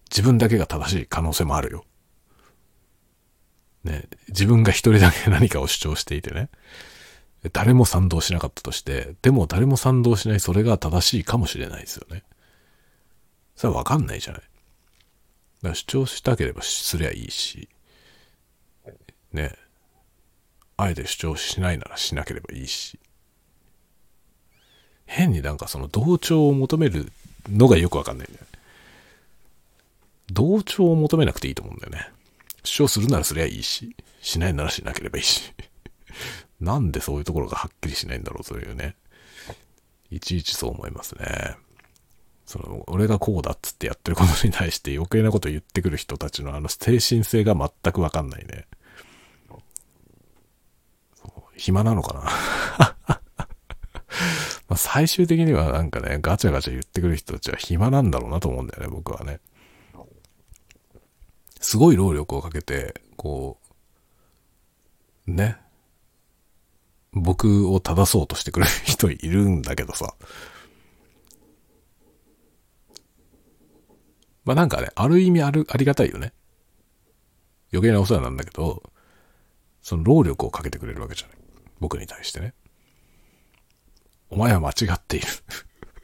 [0.10, 1.86] 自分だけが正しい可能性もあるよ。
[3.84, 6.50] ね、自分が一人だけ何かを主張していてね、
[7.54, 12.24] 誰も賛同しなかったとして、でも誰も賛同しないそれが正しいかもしれないですよね。
[13.56, 14.42] それはわかんないじゃない。
[14.42, 17.70] だから主張したければすりゃいいし、
[19.32, 19.54] ね、
[20.76, 23.00] あえて主張しないならしなければいいし、
[25.06, 27.12] 変になんかその同調を求める
[27.50, 28.60] のがよくわかんないんだよね。
[30.32, 32.10] 同調を求めなくていいと思うんだよね。
[32.64, 35.54] 主張するならすりゃいいし、しないならしなければいいし。
[36.60, 38.95] なんでそういうところがはっきりしないんだろうというね。
[40.12, 41.55] いちいちそう思いますね。
[42.45, 48.66] その、俺がこうだっつってやってることに対して余計なこと言ってくる人たちのあの精神性が全くわかんないね。
[51.55, 52.14] 暇なのか
[52.80, 53.20] な？
[54.68, 59.39] ま最終的にはなんかね、ガチャガチャ言ってくる人たちは暇なんだろうなと思うんだよね、僕はね。
[61.60, 63.60] すごい労力をかけて、こ
[65.28, 65.57] う、ね、
[67.14, 70.14] 僕を正そうとしてくれる人いるんだけどさ。
[74.45, 76.34] まあなんかね、ある意味ある、ありがたいよね。
[77.72, 78.84] 余計なお世話なんだけど、
[79.82, 81.38] その労力をかけてくれるわけじゃない。
[81.80, 82.53] 僕に対してね。
[84.30, 85.28] お前は間違っている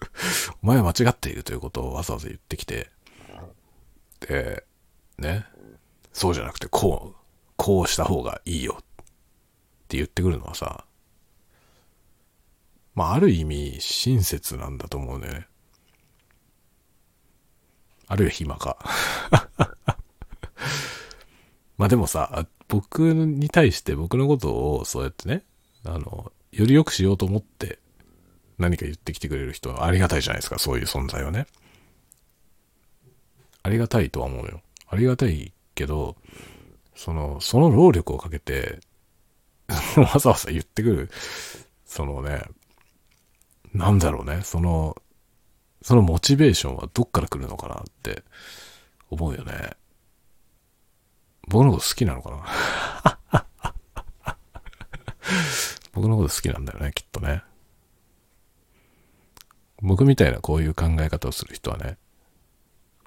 [0.63, 2.89] お前は間違っているということをわざわざ言ってきて、
[4.21, 4.65] で、
[5.17, 5.45] ね、
[6.11, 7.25] そうじゃなくてこう、
[7.55, 8.83] こうした方がいいよっ
[9.87, 10.85] て言ってくるのはさ、
[12.95, 15.47] まあある意味親切なんだと思うね。
[18.07, 18.77] あるいは暇か。
[21.77, 25.43] まあでもさ、僕に対して僕のことをそうやってね、
[25.83, 27.79] あの、より良くしようと思って
[28.57, 31.47] 何か言ってきてくれる人はありがたいじゃないですか、そういう存在はね。
[33.63, 34.61] ありがたいとは思うよ。
[34.87, 36.15] ありがたいけど、
[36.95, 38.79] その、その労力をかけて、
[39.97, 41.09] わざわざ言ってくる、
[41.85, 42.43] そのね、
[43.75, 44.95] なんだろうね、その、
[45.81, 48.23] そのモチベーションはどっから来るのかなって
[49.09, 49.71] 思うよね。
[51.49, 52.31] 僕のこと好きなのか
[53.33, 53.45] な？
[55.93, 57.43] 僕のこと好きなんだよね、きっとね。
[59.81, 61.97] 僕みたいなこういう考え方をする人はね、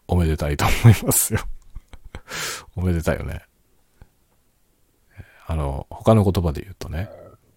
[0.07, 1.41] おめでたいと思いますよ
[2.77, 3.43] おめでたいよね。
[5.47, 7.09] あの、他の言葉で言うとね、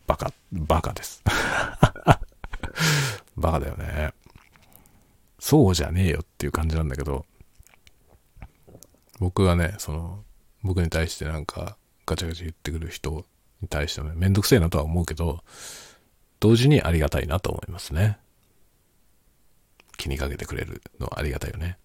[0.07, 1.21] バカ、バカです
[3.37, 4.13] バカだよね。
[5.39, 7.25] そうじゃねえよっていう感じなんだけど、
[9.19, 10.23] 僕はね、その、
[10.63, 13.25] 僕に対してなんかガチャガチャ言ってくる人
[13.61, 15.43] に対してね、めんどくせえなとは思うけど、
[16.39, 18.17] 同時にありがたいなと思いますね。
[19.97, 21.77] 気にかけてくれるのはありがたいよね。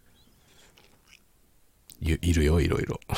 [2.00, 3.00] いいるよ、いろいろ。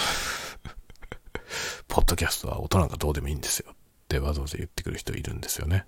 [1.87, 3.77] ポッドキャストは音なんかどうでもいいんですよっ
[4.09, 5.87] てわざわざ言ってくる人いるんですよね。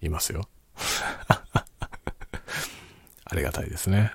[0.00, 0.48] いますよ。
[3.24, 4.12] ありがたいですね。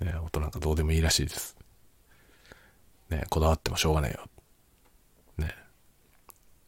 [0.00, 1.56] ね、音なんかどうでもいいらしいです。
[3.10, 4.28] ね、こだわってもしょうがねえよ。
[5.36, 5.54] ね、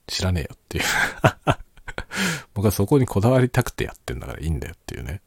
[0.07, 0.85] 知らねえよっていう
[2.55, 5.23] 僕はそこにこだわりたくてやってんだからいいんだよっていうね。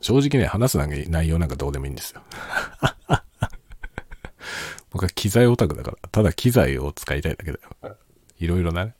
[0.00, 2.22] 正直ね、話す内容なんかどうでもいいんですよ。
[4.90, 7.96] 僕は機材オタクだから、ただ機材を使いたいだけだよ。
[8.38, 8.94] いろいろなね、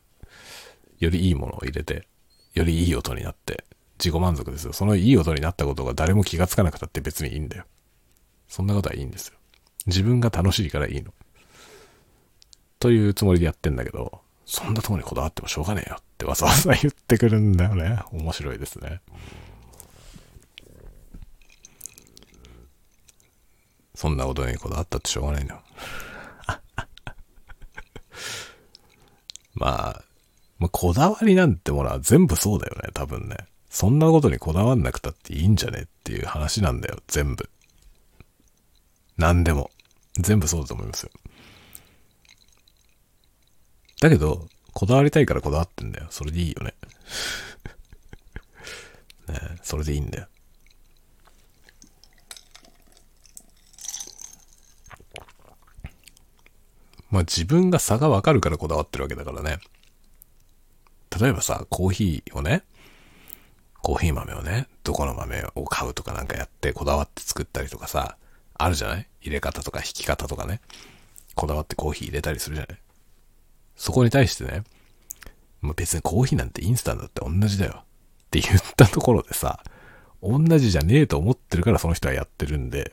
[1.00, 2.06] よりいいものを入れて、
[2.54, 3.64] よりいい音になって、
[3.98, 4.72] 自己満足ですよ。
[4.72, 7.64] そのいい音になったことが誰も気がつかなくたって別にいいんだよ。
[8.48, 9.34] そんなことはいいんですよ。
[9.86, 11.12] 自分が楽しいからいいの。
[12.78, 18.00] というつもりでやってんだけど、そんなとこにこだわってもしょうがねえよってわざわざ言ってくるんだよね。
[18.10, 19.00] 面白いですね。
[23.94, 25.62] そんなことにこだわったってしょうがないんだよ。
[29.54, 30.02] まあ、
[30.62, 33.36] まあ、こだわりなんてものは全部そうだよね、多分ね。
[33.68, 37.50] そんなことにこだわんなくたっていいんじゃねっていう話なんだよ、全部。
[39.16, 39.72] 何でも。
[40.20, 41.10] 全部そうだと思いますよ。
[44.00, 46.06] だけど、こだわりたいからこだわってんだよ。
[46.10, 46.74] それでいいよね。
[49.26, 50.28] ねそれでいいんだよ。
[57.10, 59.58] まあ自分が差がわかるからこだわってるわけだからね。
[61.20, 62.62] 例えばさ、コーヒーをね、
[63.82, 68.16] コーヒー豆をね、どこの豆を買うとかなんかやってこだわって作ったりとかさ、
[68.54, 69.08] あるじゃない？
[69.20, 70.60] 入れ方とか引き方とかね。
[71.34, 72.78] こだわってコーヒー入れたりするじゃない？
[73.76, 74.62] そこに対してね、
[75.60, 77.84] まあ、別にコーヒーなんてインスタントって同じだよっ
[78.30, 79.62] て言ったところでさ、
[80.22, 82.92] 同じじゃねえと思ってるからその人はやってるんで、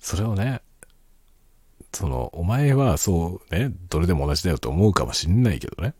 [0.00, 0.62] それをね、
[1.92, 5.92] その、お前はそうね、どれでも同じだよと思うかもしんないけどね。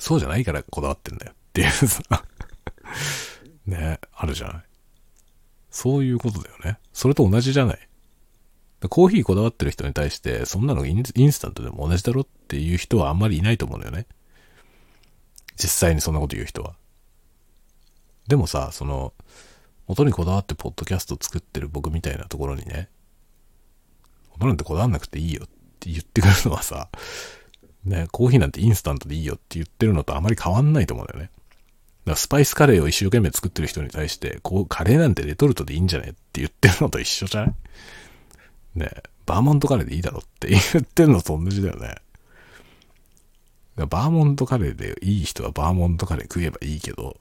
[0.00, 2.02] そうじゃないからこだわってんだよっていうさ
[3.66, 4.64] ね、あるじゃない。
[5.70, 6.78] そういうことだよね。
[6.92, 7.88] それと同じじゃない。
[8.88, 14.06] コーヒーこだわってる人に対して、そんなのインスタントでも同じだろっていう人はあんまりいないと思うのよね。
[15.56, 16.74] 実際にそんなこと言う人は。
[18.26, 19.12] でもさ、その、
[19.86, 22.88] 音にこだわってポッドキャスト作ってる僕みたいなところにね、
[24.30, 25.48] 音なんてこだわんなくていいよっ
[25.78, 26.88] て言ってくるのはさ、
[27.84, 31.30] ね、コーヒーなんてインスタントでいいよって言ってるのとあまり変わんないと思うんだよね。
[31.30, 37.54] だからスパイスカレーを一生懸命作ってる人に対して、こう、カレーなんてレトルトでいいんじゃねって言ってるのと一緒じゃない？
[38.74, 38.90] ね
[39.26, 41.96] バーモントカレーでいいだろって言ってるのと同じだよね。
[43.76, 47.16] バーモントカレーでいい人はバーモントカレー食えばいいけど、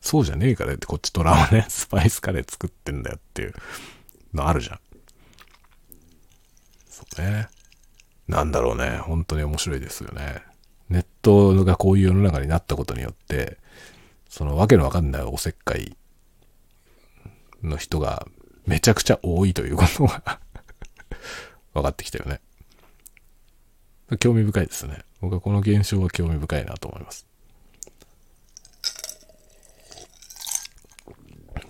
[0.00, 3.54] そうじゃねえからってこっちトラはね、 スパイスカレー作ってんだよっていう
[4.34, 4.80] のあるじゃん。
[6.88, 7.48] そうね。
[8.30, 8.98] なんだろうね。
[8.98, 10.42] 本当に面白いですよね。
[10.88, 13.58] ネットがこういう世の中になったことによって、
[14.28, 15.96] そのわけのわかんないおせっかい
[17.62, 18.26] の人が
[18.66, 20.40] めちゃくちゃ多いということが
[21.74, 22.40] 分かってきたよね。
[24.20, 25.04] 興味深いですね。
[25.20, 27.26] 僕はこの現象は興味深いなと思います。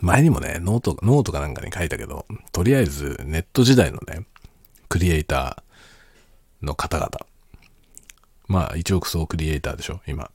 [0.00, 4.26] 前にもね、 note、note かなんかに書いたけど、とりあえずネット時代のね、
[4.88, 5.69] クリエイター
[6.62, 7.11] の方々。
[8.48, 10.30] まあ、一億総クリエイターでしょ、今。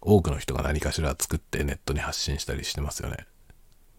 [0.00, 3.26] 多くの人が何かしら作ってネットに発信したりしてますよね。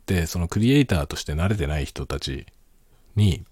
[0.05, 2.45] で、そのクリエイターとして慣れてない人たち
[3.15, 3.45] に、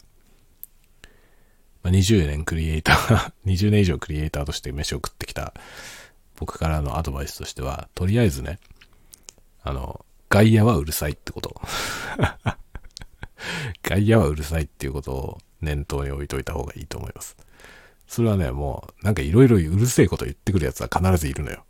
[1.83, 5.53] まあ、20年クリエイター 20年以上クリエイターとして飯を食ってきた
[6.35, 8.59] 僕からのアドバイスとしては、とりあえずね、
[9.63, 11.61] あの、外野はうるさいってこと。
[13.83, 17.37] 外野はうるさいっていうことを念頭に置いといた方がいいと思います。
[18.07, 21.65] それはね、もう、なんかいろいろうるせえこと言ってくるやつは必ずいるのよ。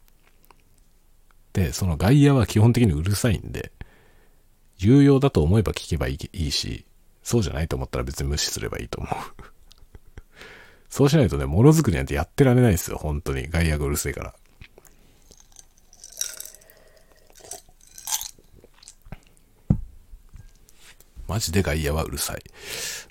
[1.53, 3.71] で、その外野は基本的にうるさいんで、
[4.77, 6.85] 有用だと思えば聞けばいいし、
[7.23, 9.13] そうじゃないと思ったら別に無視すればいいと思う。
[10.89, 13.49] そうしないとね、ものづくりなんてやってられないですよ、本当に。
[13.49, 14.35] 外野がうるせえから。
[21.27, 22.43] マジで外野はうるさい。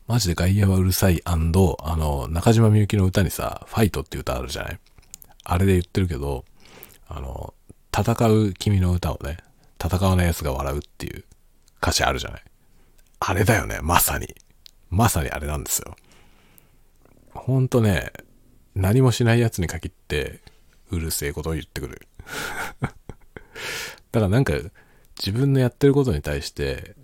[0.07, 4.79] マジで外野はうるさいあの、中島みゆきの歌にさ、ファイトって歌あるじゃない？
[5.45, 6.45] あれで言ってるけど、
[7.09, 7.55] あの、
[7.97, 9.39] 戦う君の歌をね、
[9.83, 11.25] 戦わない奴が笑うっていう
[11.83, 12.43] 歌詞あるじゃない？
[13.21, 14.35] あれだよね、まさに。
[14.91, 15.97] まさにあれなんですよ。
[17.33, 18.13] ほんとね、
[18.77, 20.41] 何もしない奴に限って、
[20.91, 22.07] うるせえことを言ってくる。
[22.81, 22.97] だか
[24.21, 24.53] らなんか、
[25.19, 26.95] 自分のやってることに対して、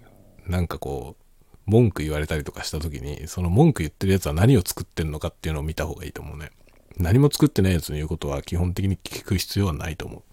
[0.47, 6.51] なんかこう、文句言われたりとかした時に、その文句言ってる奴は何を作ってんのかっていうのを見た方がいいと思うね。
[6.97, 10.25] 何も作ってない奴の言うことは基本的に聞く必要はないと思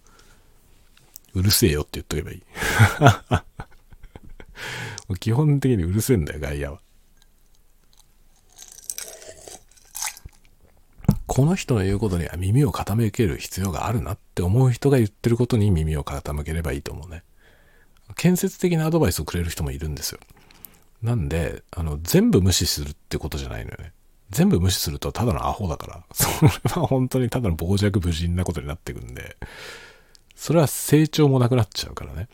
[1.36, 1.40] う。
[1.40, 2.44] うるせえよって言っとけばいい。
[5.20, 6.82] 基本的にうるせえんだよ、外野は。
[11.28, 17.24] この人の言うことには耳を傾ける必要があるなって思う人が言ってることに耳を傾ければいいと思うね。
[18.18, 20.20] 建設的なアドバイスをくれる人もいるんですよ。
[21.02, 23.94] なんで、あの、全部無視するってことじゃないのよね。
[24.32, 26.50] 全部無視するとただのアホだから、 それ
[26.82, 29.38] は本当にただの傍若無人なことになってくんで、
[30.36, 32.28] それは成長もなくなっちゃうからね。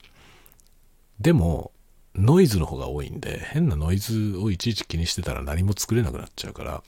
[1.20, 1.72] でも、
[2.16, 6.84] ノイズの方が多いんで、変なノイズをいちいち気にしてたら何も作れなくなっちゃうから、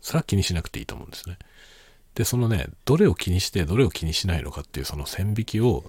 [0.00, 1.38] それは気にしなくていいと思うんですね。
[2.14, 5.84] で、そのね、どれを気にしてどれを気にしないのかっていうその線引きを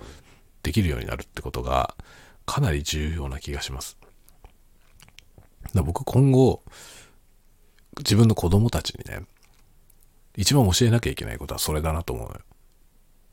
[0.64, 1.96] できるようになるってことが
[2.46, 3.98] かなり重要な気がします。
[5.74, 6.64] だ僕今後、
[8.00, 9.26] 自分の子供たちにね、
[10.36, 12.42] 一番教えなきゃいけないことはそれだなと思うのよ。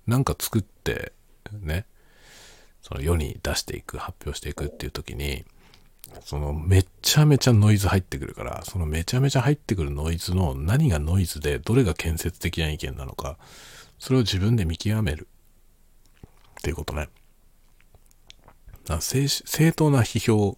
[0.07, 1.13] なんか作って、
[1.53, 1.87] ね、
[2.83, 5.45] その世に出していく、発表していくっていう時に、
[6.25, 13.37] そのめちゃめちゃノイズ入ってくるから、そのめちゃめちゃ入ってくるノイズの何がノイズでどれが建設的な意見なのか、
[13.99, 15.29] それを自分で見極める
[16.59, 17.09] っていうことね。
[19.01, 20.57] 正正当な批評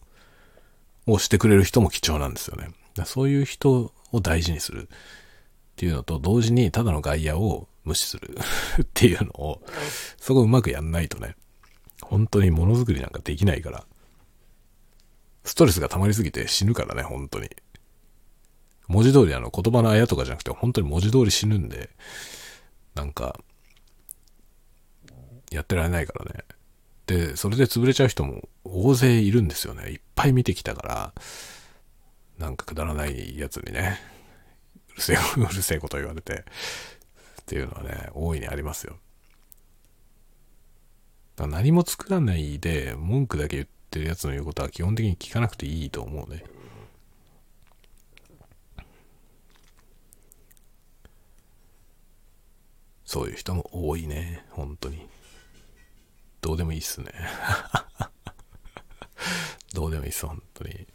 [1.06, 2.68] をしてくれる人も貴重なんですよね。
[3.04, 4.88] そういう人を大事にするっ
[5.76, 8.36] ていうのと同時にただの外野を無視する
[8.82, 9.62] っていうのを
[10.18, 11.36] そこうまくやんないとね、
[12.02, 13.84] 本当にものづくりなんかできないから、
[15.44, 17.48] ストレスが溜まりすぎて死ぬからね、本当に。
[18.88, 21.90] 文字通りあの言葉のあやとかじゃなくて本当に文字通り死ぬんで、
[22.94, 23.38] なんか、
[25.50, 26.44] やってられないからね。
[27.10, 29.90] で、それで潰れちゃう人も大勢いるんですよね。
[29.90, 31.12] いっぱい見てきたから、
[32.38, 33.98] なんかくだらないやつにね、
[34.92, 36.44] うるせえ、 うるせえこと言われて、
[37.42, 38.96] っていうのはね、大いにありますよ。
[41.36, 46.44] 何も作らないで文句だけ言ってるやつの言うことは基本的に聞かなくていいと思うね。
[53.04, 55.08] そういう人も多いね、本当に。
[56.40, 57.12] どうでもいいっすね。
[59.74, 60.86] どうでもいいっす、本当に。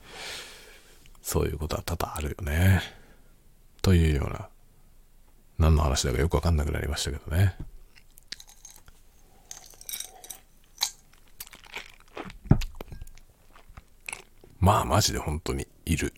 [1.22, 2.82] そういうことは多々あるよね。
[3.82, 4.50] というような、
[5.58, 7.56] 何の話だかよくわかんなくなりましたけどね。
[14.60, 16.12] まあマジで本当にいる。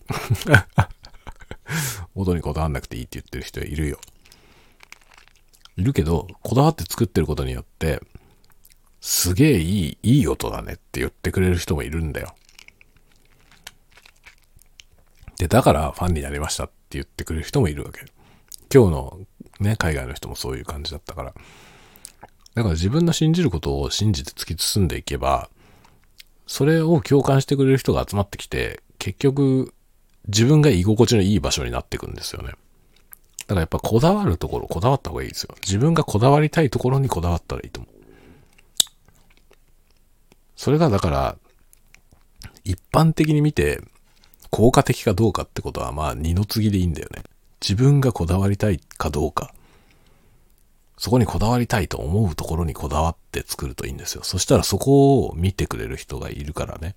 [2.14, 4.00] 音にこだわんなくていいって言ってる人いるよ。
[5.76, 8.00] いるけど、こだわって作ってることによって、
[9.00, 12.34] すげえいい、いい音だねって言ってくれる人もいるんだよ。
[15.38, 18.00] で、だからファンになりましたって言ってくれる人もいるわけ。
[18.74, 19.20] 今日の
[19.60, 21.34] ね、海外の人もそういう感じだったから。
[22.54, 25.48] だから自分の信じることを信じて突き進んでいけば、
[26.46, 29.72] それを共感してくれる人が集まってきて、結局、
[30.26, 32.48] 自分が居心地のいい場所になっていくんですよね。
[32.48, 35.54] だからやっぱこだわるところ、こだわった方がいいですよ。
[35.62, 37.97] 自分がこだわりたいところにこだわったらいいと思う。
[40.58, 41.36] それがだから、
[42.64, 43.80] 一般的に見て、
[44.50, 47.22] 効果的かどうかってことはまあ二の次でいいんだよね。
[47.60, 49.54] 自分がこだわりたいかどうか。
[50.96, 54.24] そこにこだわりたいと思うところにこだわって作るといいんですよ。
[54.24, 56.96] そしたらそこを見てくれる人がいるからね。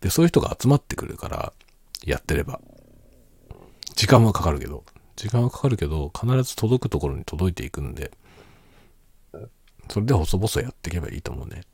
[0.00, 1.52] で、そういう人が集まってくるから、
[2.02, 2.62] やってれば。
[3.94, 4.84] 時間はかかるけど、
[5.16, 8.10] 時間はかかるけど、必ず届くところに届いていくんで、
[9.90, 11.64] それで細々やっていけばいいと思うね。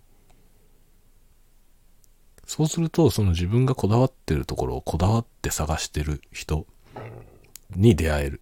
[2.46, 6.66] そうすると、その自分がこだわってるところをこだわって探してる人
[7.74, 8.40] に出会える。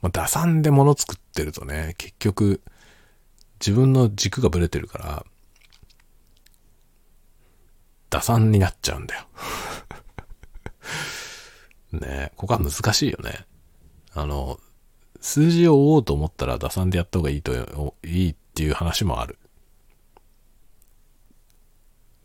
[0.00, 2.62] まあ、打算で物作ってるとね、結局、
[3.60, 5.26] 自分の軸がぶれてるから、
[8.08, 9.26] 打算になっちゃうんだよ。
[12.00, 13.46] ねここは難しいよね。
[14.12, 14.58] あの、
[15.20, 19.38] 数字を追おうと思ったら打算でやった方がいいと、いいっていう話もある。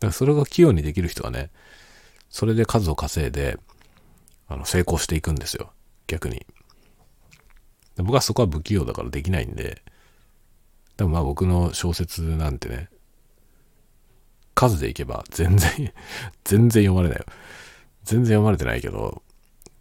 [0.00, 1.50] からそれが器用にできる人はね、
[2.28, 3.58] それで数を稼いで、
[4.48, 5.70] あの、成功していくんですよ。
[6.06, 6.46] 逆に。
[7.96, 9.82] 僕はそこは不器用だからできないんで、
[10.96, 12.88] でもまあ僕の小説なんてね、
[14.54, 15.92] 数でいけば全然
[16.44, 17.24] 全然読まれないよ。
[18.04, 19.22] 全然読まれてないけど、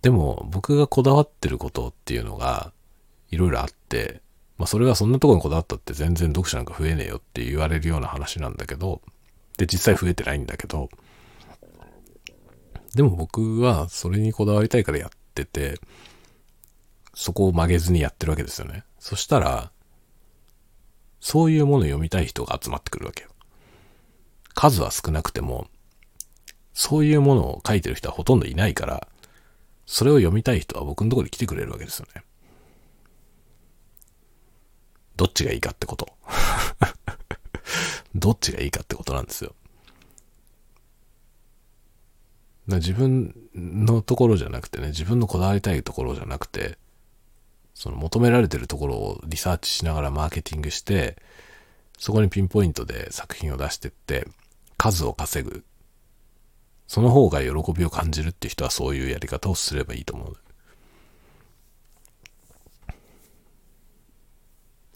[0.01, 2.71] でも僕がこだわってることっていうのが
[3.31, 4.21] いろいろあって、
[4.57, 9.01] まあそれはそんなところにこだわったって全然読者なんか増えねえよって言われるような話なんだけど、
[9.57, 10.89] で実際増えてないんだけど、
[12.93, 15.79] でも僕はそれにこだわりたいからやってて、
[17.13, 18.83] そこを曲げずにやってるわけですよね。
[18.99, 19.71] そしたら、
[21.19, 23.29] そういうものを読みたい人が集まってくるわけよ。
[24.53, 25.67] 数は少なくても、
[26.73, 29.07] そういうものを書いてる人はほとんどいないから、
[29.85, 32.23] それを読みたい人は僕のところに来てくれるわけですよね。
[35.15, 36.09] どっちがいいかってこと。
[38.15, 39.53] どっちがいいかってことなんですよ。
[42.67, 46.77] 自分のところじゃなくてね、自分のこだわりたいところじゃなくて、
[47.75, 51.17] その求められてるところをリサーチしながらマーケティングして、
[51.97, 54.27] そこにピンポイントで作品を出してって、
[54.77, 55.63] 数を稼ぐ。
[56.87, 60.37] その方が喜びを感じるって人はそういうやり方をすればいいと思う。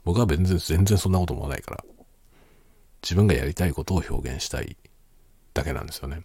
[0.06, 1.84] 僕は全然、全然そんなこと思わないから。
[3.02, 4.78] 自分がやりたいことを表現したい
[5.54, 6.22] だけなんですよね。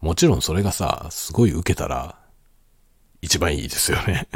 [0.00, 2.18] もちろんそれがさ、すごい受けたら、
[3.20, 4.26] 一番いいですよね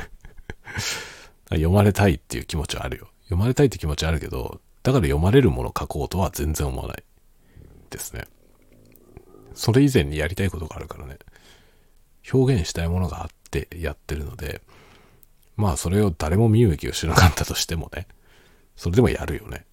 [1.51, 3.09] 読まれたいっていう気持ちはあるよ。
[3.25, 7.03] 読まれたいって気持ちはあるけど、だから読まれるもの書こうとは全然思わない
[7.91, 8.27] ですね。
[9.55, 11.19] それ以前にやりたいことがあるからね。
[12.33, 14.63] 表現したいものがあってやってるので、
[15.57, 18.07] まあそれを誰も見向きをしなかったとしてもね、
[18.77, 19.65] それでもやるよね。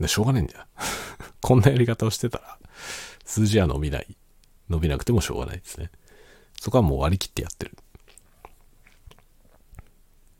[0.00, 0.64] で、しょうがないんだよ。
[1.40, 2.58] こんなやり方をしてたら、
[3.24, 4.16] 数字は伸びない。
[4.68, 5.90] 伸びなくてもしょうがないですね。
[6.60, 7.76] そこはもう割り切ってやってる。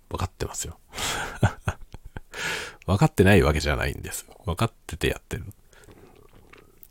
[0.09, 0.79] 分かってますよ。
[2.87, 4.27] 分かってないわけじゃないんです。
[4.45, 5.45] 分かっててやってる。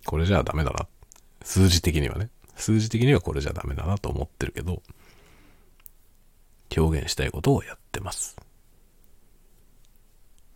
[0.05, 0.87] これじゃダメだな。
[1.43, 2.29] 数字的にはね。
[2.55, 4.81] 数字的にはこれじゃダメだなと思ってるけど、
[6.75, 8.35] 表現したいことをやってます。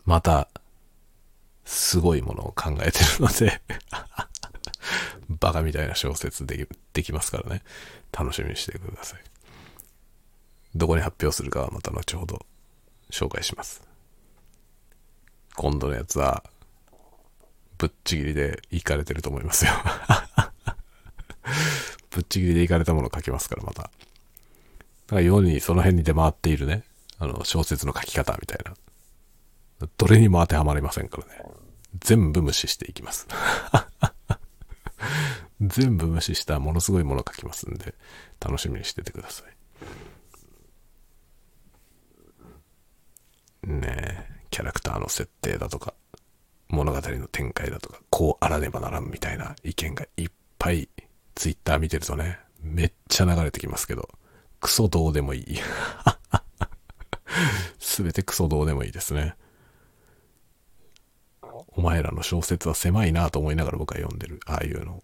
[0.06, 0.50] また、
[1.66, 3.62] すごいものを考えてるので
[5.30, 7.64] バカみたいな小説でできますからね。
[8.12, 9.22] 楽しみにしてください。
[10.76, 12.46] どこに発表するかはまた後ほど
[13.10, 13.82] 紹介します。
[15.56, 16.44] 今度のやつは、
[17.78, 19.72] ぶっちぎりでいかれてると思いますよ
[22.12, 23.84] ぶっちぎりでいかれたものを書きますから、また。
[23.84, 26.84] だから世にその辺に出回っているね、
[27.18, 28.74] あの、小説の書き方みたいな。
[29.98, 31.44] どれにも当てはまりませんからね。
[32.00, 33.28] 全部無視していきます
[35.62, 37.94] 全部無視したものすごいもの書きますんで、
[38.40, 39.44] 楽しみにしててくださ
[43.64, 43.68] い。
[43.68, 45.94] ねえ、キャラクターの設定だとか、
[46.70, 50.90] 物語の展開だとか、こうあらねばならんみたいな意見がいっぱい、
[51.36, 54.10] ツイッター見てるとね、めっちゃ流れてきますけど、
[54.60, 55.60] クソどうでもいい。
[57.80, 59.36] すべてクソどうでもいいですね。
[61.74, 64.40] お前らの小説は狭いなと思いながら僕は読んでる。
[64.46, 65.02] ああいうの。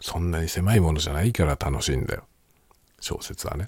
[0.00, 2.24] そんなに狭いものじゃないから楽しいんだよ。
[3.00, 3.64] 小説はね。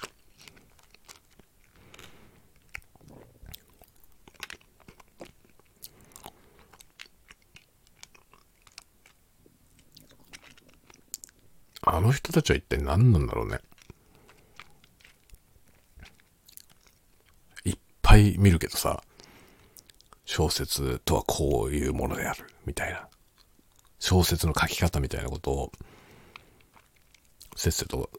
[11.86, 13.58] あの人たちは一体何なんだろうね。
[17.64, 17.76] い
[18.38, 19.02] 見るけどさ、
[20.24, 23.06] 小説とはこういうものである、みたいな。
[23.98, 25.72] 小説の書き方みたいなことを、
[27.56, 28.10] せっせと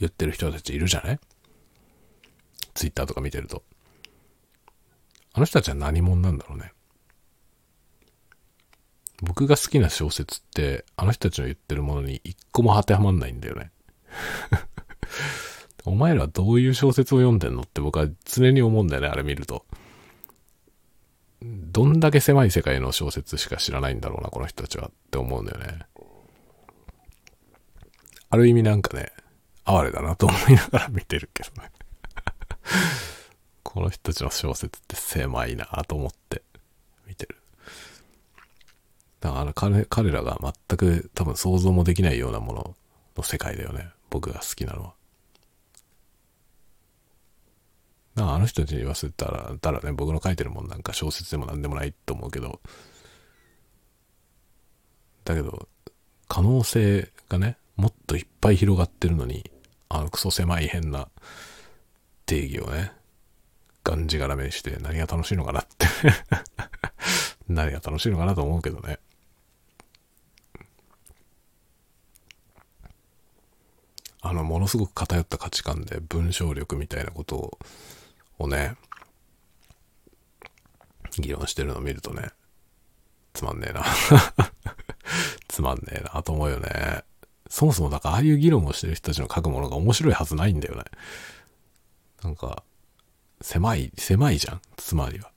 [0.00, 1.20] 言ってる人たちいるじゃない？
[2.74, 3.62] ツイッターとか見てると。
[5.32, 6.72] あの人たちは何者なんだろうね？
[9.22, 13.70] 僕が好きな小説って、あの人たちの言ってるものに一個も当てはまんないんだよね。
[15.86, 19.64] お前らどういう小説を読んでんのって僕は常に思うんだよね、あれ見ると。
[21.40, 25.78] どんだけ狭い世界の小説しか知らないんだろうな、この人たちはって思うんだよね。
[28.30, 29.12] ある意味なんかね、
[29.64, 31.70] 哀れだなと思いながら見てるけどね。
[33.62, 36.42] この人たちの小説って狭いなと思って
[37.06, 37.36] 見てる。
[39.20, 42.76] だから彼彼らが全く多分想像もできないようなもの
[43.16, 43.90] の世界だよね。
[44.10, 44.94] 僕が好きなのは。
[48.16, 52.60] だからあの人たちに言わせたら、たらね、僕の書いてるもんなんか小説でも何でもないと思うけど、
[55.24, 55.68] だけど、
[56.26, 59.50] 可能性がね、もっといっぱい広がってるのに、
[59.90, 61.08] あのクソ狭い変な
[62.24, 62.92] 定義をね、
[63.84, 65.86] がんじがらめにして何が楽しいのかなって
[67.48, 68.98] 何が楽しいのかなと思うけどね。
[74.22, 77.58] あの、ものすごく偏った価値観で文章力みたいなことを
[78.38, 78.76] をね、
[81.18, 82.30] 議論してるのを見るとね、
[83.32, 83.84] つまんねえな
[85.48, 87.04] つまんねえなと思うよね。
[87.48, 90.84] そもそもだからああいう議論をしてる人たちの書くものが面白いはずないんだよね。
[92.22, 92.64] なんか、
[93.40, 94.60] 狭い、狭いじゃん。
[94.76, 95.30] つまりは。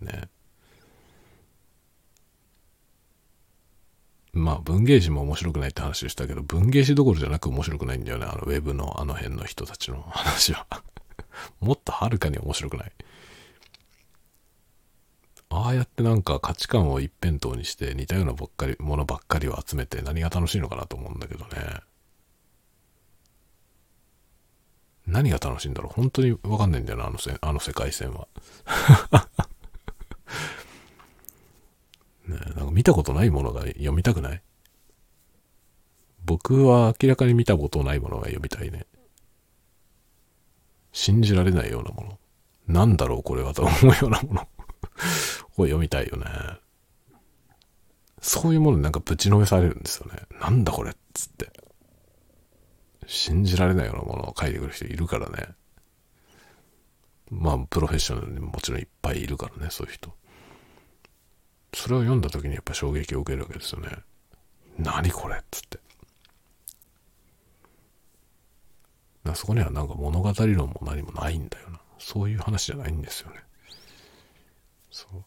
[0.00, 0.28] ね。
[4.32, 8.26] まあ文芸誌も面白くないって話でしたけど、文芸誌どころじゃなく面白くないんだよね。
[8.26, 10.66] あのウェブのあの辺の人たちの話は
[11.60, 12.92] もっとはるかに面白くない？
[15.48, 21.50] ああやってなんか価値観を一辺倒にして似たようなばっかり、ものばっかりを集めて何が楽しいのかなと思うんだけどね。
[25.06, 25.92] 何が楽しいんだろう？
[25.92, 28.26] 本当にわかんないんだよな、あのせあの世界線は。
[32.26, 34.42] ね、なんか見たことないものが読みたくない？
[36.24, 38.84] 僕は明らかに見たことないものが読みたいね。
[40.96, 42.18] 信じられないようなもの。
[42.68, 44.40] なんだろうこれはと思うようなもの
[45.58, 46.24] を読みたいよね。
[48.22, 50.22] そういうものになんかぶちのめされるんですよね。
[50.40, 51.52] なんだこれっつって。
[53.06, 55.48] 信じられないようなものを書いてくる人いるからね。
[57.30, 60.10] まあ、プロフェッショナルにももちろんいっぱいいるからね、そういう人。
[61.74, 63.90] それを読んだ時にやっぱ衝撃を受けるわけですよね。
[64.78, 65.78] 何これっつって。
[69.34, 71.80] そこにはなんか物語論も何もないんだよな。
[71.98, 73.36] そういう話じゃないんですよね。
[74.90, 75.24] そう。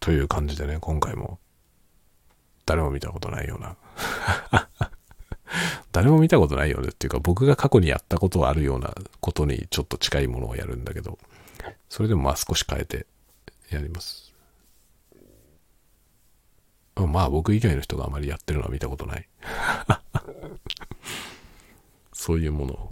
[0.00, 1.38] という感じでね、今回も
[2.66, 3.76] 誰も見たことないような
[5.92, 11.18] 誰も見たことないよねっていうか僕が過去にやったことはあるようなことにちょっと近いものをやるんだけど、
[11.88, 13.06] それでもまあ少し変えて
[13.70, 14.34] やります。
[16.96, 19.28] まあ僕以外の人があまりやってるのは見たことない。
[22.24, 22.90] そういうものを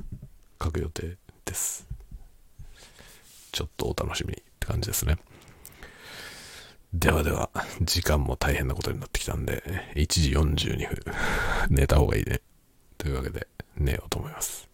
[0.63, 1.17] 書く予定
[1.47, 1.89] です。
[3.51, 5.17] ちょっとお楽しみにって感じですね。
[6.93, 7.49] ではでは、
[7.81, 9.63] 時間も大変なことになってきたんで、
[9.95, 11.15] 1時42分、
[11.75, 12.43] 寝た方がいいね。
[12.99, 14.69] というわけで、寝ようと思います。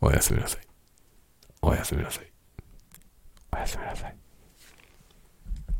[0.00, 0.60] おやすみなさい。
[1.60, 2.32] おやすみなさい。
[3.52, 4.25] おやすみなさい。